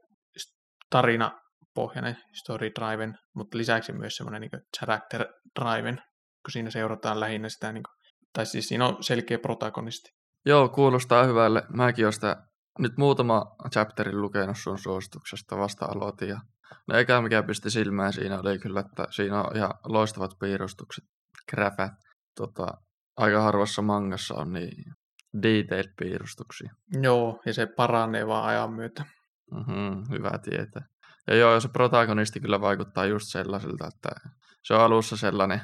[0.90, 5.26] tarinapohjainen story driven, mutta lisäksi myös semmoinen niin character
[5.60, 6.02] driven
[6.44, 7.94] kun siinä seurataan lähinnä sitä, niin kuin,
[8.32, 10.10] tai siis siinä on selkeä protagonisti.
[10.46, 11.62] Joo, kuulostaa hyvälle.
[11.68, 12.36] Mäkin olen sitä
[12.78, 16.28] nyt muutama chapterin lukenut sun suosituksesta vasta aloitin.
[16.28, 16.40] Ja
[16.88, 21.04] no eikä mikä pisti silmään siinä oli kyllä, että siinä on ihan loistavat piirustukset,
[21.50, 21.92] grafat.
[22.36, 22.66] Tota,
[23.16, 24.94] aika harvassa mangassa on niin
[25.42, 26.70] detailed piirustuksia.
[27.02, 29.04] Joo, ja se paranee vaan ajan myötä.
[29.50, 30.82] Mm-hmm, hyvä tietää.
[31.26, 34.30] Ja joo, se protagonisti kyllä vaikuttaa just sellaiselta, että
[34.62, 35.60] se on alussa sellainen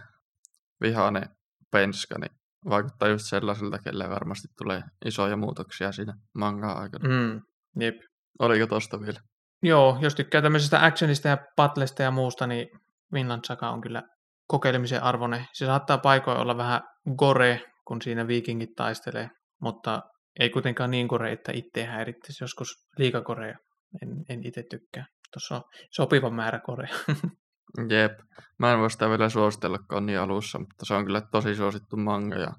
[0.80, 1.28] vihainen
[1.70, 2.30] penska, niin
[2.68, 7.08] vaikuttaa just sellaiselta, kelle varmasti tulee isoja muutoksia siinä manga aikana.
[7.08, 7.40] Mm,
[7.80, 7.96] jep.
[8.38, 9.20] Oliko tosta vielä?
[9.62, 12.68] Joo, jos tykkää tämmöisestä actionista ja battlesta ja muusta, niin
[13.12, 14.02] Vinland Saga on kyllä
[14.46, 15.46] kokeilemisen arvone.
[15.52, 16.80] Se saattaa paikoin olla vähän
[17.16, 19.30] gore, kun siinä viikingit taistelee,
[19.60, 20.02] mutta
[20.40, 23.58] ei kuitenkaan niin gore, että itse häirittäisi joskus liikakorea.
[24.02, 25.06] En, en itse tykkää.
[25.32, 26.94] Tuossa on sopiva määrä korea.
[27.90, 28.12] Jep.
[28.58, 31.54] Mä en voi sitä vielä suositella, kun on niin alussa, mutta se on kyllä tosi
[31.54, 32.36] suosittu manga.
[32.36, 32.52] Ja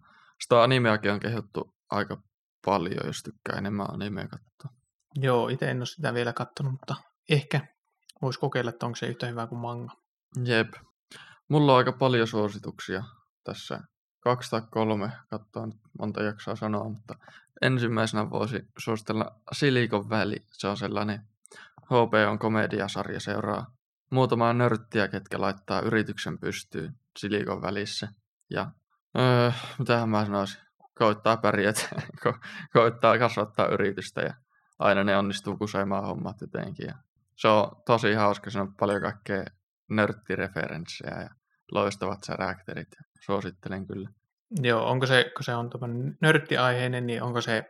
[0.44, 2.18] sitä animeakin on kehuttu aika
[2.66, 4.80] paljon, jos tykkää enemmän animea katsoa.
[5.16, 6.96] Joo, itse en ole sitä vielä katsonut, mutta
[7.30, 7.68] ehkä
[8.22, 9.94] voisi kokeilla, että onko se yhtä hyvä kuin manga.
[10.46, 10.74] Jep.
[11.50, 13.04] Mulla on aika paljon suosituksia
[13.44, 13.80] tässä.
[14.26, 17.16] Kaksi tai kolme, katsoa nyt monta jaksaa sanoa, mutta
[17.62, 20.46] ensimmäisenä voisi suositella Silikon väli.
[20.52, 21.22] Se on sellainen
[21.86, 23.76] HBOn komediasarja seuraa
[24.12, 28.08] muutamaa nörttiä, ketkä laittaa yrityksen pystyyn Silikon välissä.
[28.50, 28.72] Ja
[29.18, 30.62] öö, mitähän mä sanoisin,
[30.96, 31.82] koittaa pärjätä,
[32.26, 32.40] ko-
[32.74, 34.34] koittaa kasvattaa yritystä ja
[34.80, 36.88] aina ne onnistuu kusemaan hommat jotenkin.
[36.88, 36.96] Ja
[37.36, 39.46] se on tosi hauska, se on paljon kaikkea
[39.90, 41.30] nörttireferenssejä ja
[41.72, 42.88] loistavat säräkterit.
[43.26, 44.10] Suosittelen kyllä.
[44.62, 45.70] Joo, onko se, kun se on
[46.22, 47.64] nörttiaiheinen, niin onko se,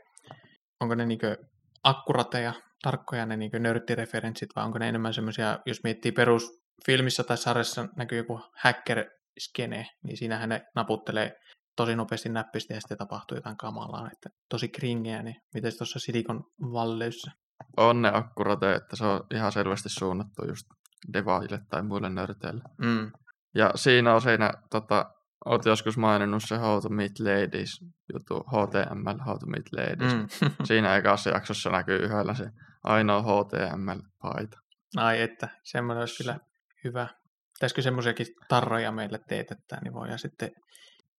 [0.79, 1.37] onko ne niinkö
[1.83, 7.87] akkurateja, tarkkoja ne niinkö nörttireferenssit, vai onko ne enemmän semmoisia, jos miettii perusfilmissä tai sarjassa
[7.95, 9.05] näkyy joku hacker
[9.39, 11.39] skene, niin siinähän ne naputtelee
[11.75, 16.43] tosi nopeasti näppistä ja sitten tapahtuu jotain kamalaa, että tosi kringeä, niin miten tuossa Silikon
[16.59, 17.31] valleyssä?
[17.77, 20.67] On ne akkurateja, että se on ihan selvästi suunnattu just
[21.13, 22.63] devaille tai muille nörteille.
[22.77, 23.11] Mm.
[23.55, 25.11] Ja siinä on siinä, tota,
[25.45, 27.79] olet joskus maininnut se How to Meet Ladies
[28.13, 30.15] juttu, HTML, How to Meet Ladies.
[30.15, 30.49] Mm.
[30.67, 32.49] siinä ekassa jaksossa näkyy yhdellä se
[32.83, 34.59] ainoa HTML-paita.
[34.97, 36.39] Ai että, semmoinen olisi kyllä
[36.83, 37.07] hyvä.
[37.53, 40.51] Pitäisikö semmoisiakin tarroja meille teetettää, niin voidaan sitten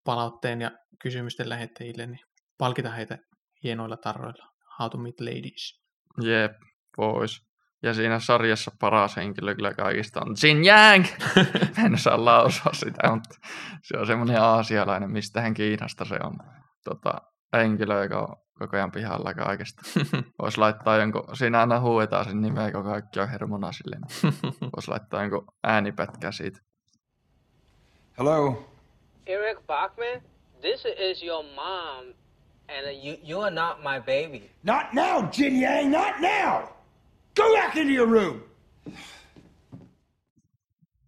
[0.05, 0.71] palautteen ja
[1.03, 2.27] kysymysten lähettäjille niin
[2.59, 3.19] palkita heitä
[3.63, 4.47] hienoilla tarroilla.
[4.79, 5.81] How to Meet Ladies.
[6.23, 6.53] Jep,
[6.97, 7.47] pois.
[7.83, 11.07] Ja siinä sarjassa paras henkilö kyllä kaikista on Jin Yang.
[11.85, 13.35] en osaa lausua sitä, mutta
[13.83, 16.39] se on semmoinen aasialainen, mistä hän Kiinasta se on
[16.85, 17.21] tota,
[17.53, 19.83] henkilö, joka on koko ajan pihalla kaikesta.
[20.43, 24.03] Voisi laittaa jonkun, siinä aina huuetaan sen nimeä, kun kaikki on hermona silleen.
[24.77, 26.59] Voisi laittaa jonkun äänipätkä siitä.
[28.19, 28.69] Hello?
[29.27, 30.23] Eric Bachman,
[30.61, 32.15] this is your mom,
[32.69, 34.51] and you you are not my baby.
[34.63, 36.76] Not now, Jin Yang, not now!
[37.37, 38.41] Go back into your room!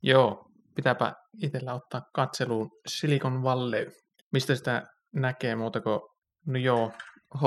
[0.03, 3.91] Joo, pitääpä itsellä ottaa katseluun Silikon Valley.
[4.33, 6.01] Mistä sitä näkee muuta kuin,
[6.47, 6.93] no joo.
[7.35, 7.43] H,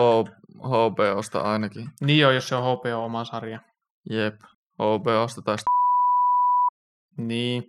[0.60, 1.90] HBOsta ainakin.
[2.02, 3.60] Niin joo, jos se on HBO oma sarja.
[4.10, 4.36] Jep,
[4.74, 5.56] HBOsta tai
[7.18, 7.64] Niin.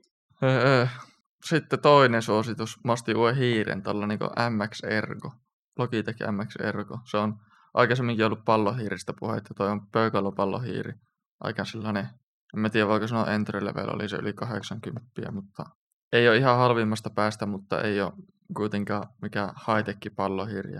[1.48, 4.18] Sitten toinen suositus, mä ostin uuden hiiren, tällä niin
[4.50, 5.32] MX Ergo.
[5.78, 6.98] Logitech MX Ergo.
[7.10, 7.34] Se on
[7.74, 10.92] aikaisemminkin ollut pallohiiristä puhetta, toi on pöykälopallohiiri.
[11.40, 12.08] Aika sellainen,
[12.54, 15.64] en mä tiedä voiko sanoa entry level, oli se yli 80, mutta
[16.12, 18.12] ei ole ihan halvimmasta päästä, mutta ei ole
[18.56, 20.72] kuitenkaan mikään high-tech pallohiiri.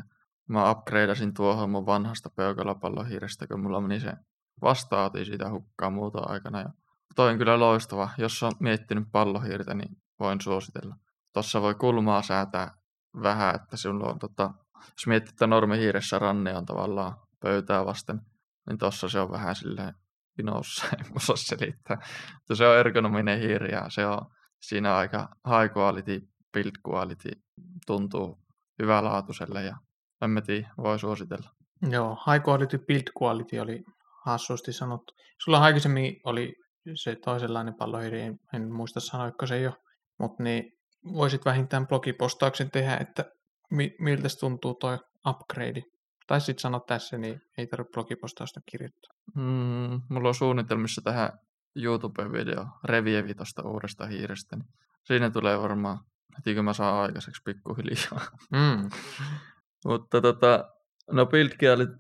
[0.49, 4.13] Mä upgradeasin tuohon mun vanhasta pöykälopallohiirestä, kun mulla meni se
[4.63, 6.61] vastaati siitä hukkaa muuta aikana.
[6.61, 6.69] Ja
[7.17, 8.11] toi on kyllä loistava.
[8.19, 10.97] Jos on miettinyt pallohiirtä, niin voin suositella.
[11.33, 12.75] Tuossa voi kulmaa säätää
[13.23, 18.21] vähän, että sinulla on, tota, jos miettii, että normihiiressä ranne on tavallaan pöytää vasten,
[18.69, 19.95] niin tuossa se on vähän silleen
[20.37, 21.97] pinossa, en osaa selittää.
[22.35, 24.27] Mutta se on ergonominen hiiri ja se on
[24.61, 26.21] siinä aika high quality,
[26.53, 27.31] build quality,
[27.87, 28.39] tuntuu
[28.83, 29.77] hyvälaatuiselle ja
[30.23, 31.51] en mä tiedä, voi suositella.
[31.91, 33.83] Joo, high quality, build quality oli
[34.25, 35.15] hassusti sanottu.
[35.45, 36.55] Sulla aikaisemmin oli
[36.95, 39.73] se toisenlainen pallohiiri, en, en muista sanoiko se jo,
[40.19, 40.73] mutta niin
[41.05, 43.25] voisit vähintään blogipostauksen tehdä, että
[43.73, 45.83] mi- miltä se tuntuu toi upgrade.
[46.27, 49.13] Tai sitten sano tässä, niin ei tarvitse blogipostausta kirjoittaa.
[49.35, 51.31] Mm, mulla on suunnitelmissa tähän
[51.79, 54.57] YouTube-video revievi tuosta uudesta hiirestä.
[54.57, 54.69] Niin
[55.05, 55.99] siinä tulee varmaan
[56.37, 58.21] heti kun mä saan aikaiseksi pikkuhiljaa.
[58.51, 58.91] Mm.
[59.87, 60.65] Mutta tota,
[61.11, 61.93] no build quality,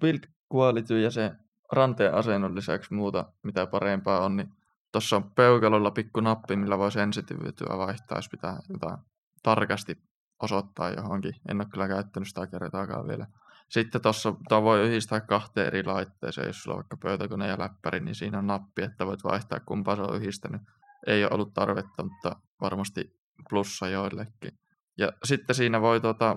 [0.00, 0.20] build
[0.54, 1.32] quality ja se
[1.72, 4.48] ranteen asennon lisäksi muuta, mitä parempaa on, niin
[4.92, 8.98] tuossa on peukalolla pikku nappi, millä voi sensitivyytyä vaihtaa, jos pitää jotain
[9.42, 10.02] tarkasti
[10.42, 11.34] osoittaa johonkin.
[11.48, 13.26] En ole kyllä käyttänyt sitä kertaakaan vielä.
[13.68, 18.14] Sitten tuossa voi yhdistää kahteen eri laitteeseen, jos sulla on vaikka pöytäkone ja läppäri, niin
[18.14, 20.62] siinä on nappi, että voit vaihtaa kumpaa se on yhdistänyt.
[21.06, 23.18] Ei ole ollut tarvetta, mutta varmasti
[23.48, 24.58] plussa joillekin.
[24.98, 26.36] Ja sitten siinä voi tota,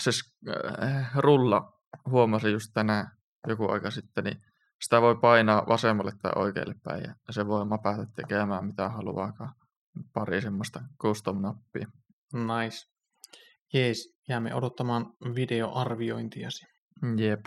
[0.00, 0.10] se
[0.82, 1.80] äh, rulla,
[2.10, 3.10] huomasin just tänään
[3.48, 4.42] joku aika sitten, niin
[4.80, 9.54] sitä voi painaa vasemmalle tai oikealle päin ja se voi mapata tekemään mitä haluaakaan.
[10.12, 11.86] Pari semmoista custom-nappia.
[12.32, 12.90] Nice.
[13.72, 16.66] Jees, jäämme odottamaan videoarviointiasi.
[17.16, 17.40] Jep.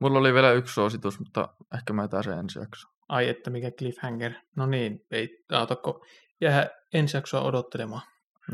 [0.00, 2.88] Mulla oli vielä yksi suositus, mutta ehkä mä jätän sen ensi jakso.
[3.08, 4.32] Ai että mikä cliffhanger.
[4.56, 6.06] No niin, ei autako
[6.40, 8.02] jää ensi jaksoa odottelemaan.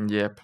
[0.09, 0.37] Jep.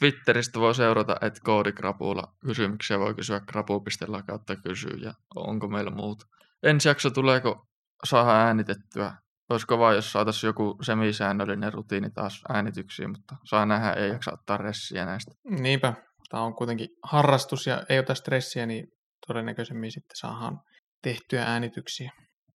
[0.00, 6.26] Twitteristä voi seurata, että koodikrapuulla kysymyksiä voi kysyä krapu.la kautta kysyy ja onko meillä muuta.
[6.62, 7.66] Ensi jakso tuleeko
[8.04, 9.14] saada äänitettyä.
[9.52, 14.56] Olisi kova, jos saataisiin joku semisäännöllinen rutiini taas äänityksiin, mutta saa nähdä, ei jaksa ottaa
[14.56, 15.32] ressiä näistä.
[15.44, 15.94] Niinpä,
[16.30, 18.86] tämä on kuitenkin harrastus ja ei ota stressiä, niin
[19.26, 20.60] todennäköisemmin sitten saadaan
[21.02, 22.12] tehtyä äänityksiä.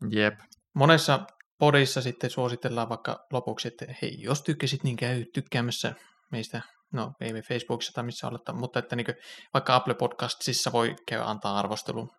[0.09, 0.33] Jep.
[0.75, 1.19] Monessa
[1.59, 5.93] podissa sitten suositellaan vaikka lopuksi, että hei, jos tykkäsit, niin käy tykkäämässä
[6.31, 6.61] meistä,
[6.93, 9.07] no ei me Facebookissa tai missä olette, mutta että niin
[9.53, 12.09] vaikka Apple Podcastsissa voi käydä antaa arvostelun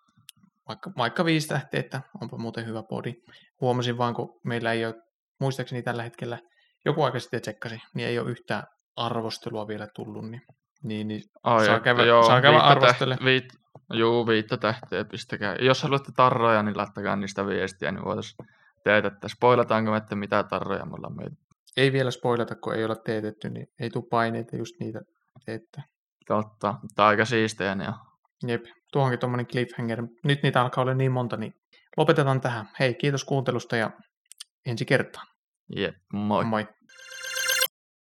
[0.68, 3.14] vaikka, vaikka viisi tähteä, että onpa muuten hyvä podi.
[3.60, 4.94] Huomasin vaan, kun meillä ei ole,
[5.40, 6.38] muistaakseni tällä hetkellä,
[6.84, 8.62] joku aika sitten tsekkasi, niin ei ole yhtään
[8.96, 10.42] arvostelua vielä tullut, niin,
[10.82, 13.14] niin, niin Ai, saa, että käydä, joo, saa käydä arvostele.
[13.14, 13.44] täht- viit,
[13.92, 15.56] juu, viittä tähteä pistäkää.
[15.60, 18.46] Jos haluatte tarroja, niin laittakaa niistä viestiä, niin voitaisiin
[18.84, 21.36] tehdä, että spoilataanko me, että mitä tarroja me ollaan meitä.
[21.76, 25.00] Ei vielä spoilata, kun ei olla teetetty, niin ei tule paineita just niitä
[25.44, 25.82] teettää.
[26.26, 27.94] Totta, mutta aika siistejä ne on.
[28.46, 30.02] Jep, tuohonkin tuommoinen cliffhanger.
[30.24, 31.54] Nyt niitä alkaa olla niin monta, niin
[31.96, 32.68] lopetetaan tähän.
[32.80, 33.90] Hei, kiitos kuuntelusta ja
[34.66, 35.26] ensi kertaan.
[35.76, 36.44] Jep, moi.
[36.44, 36.66] Moi.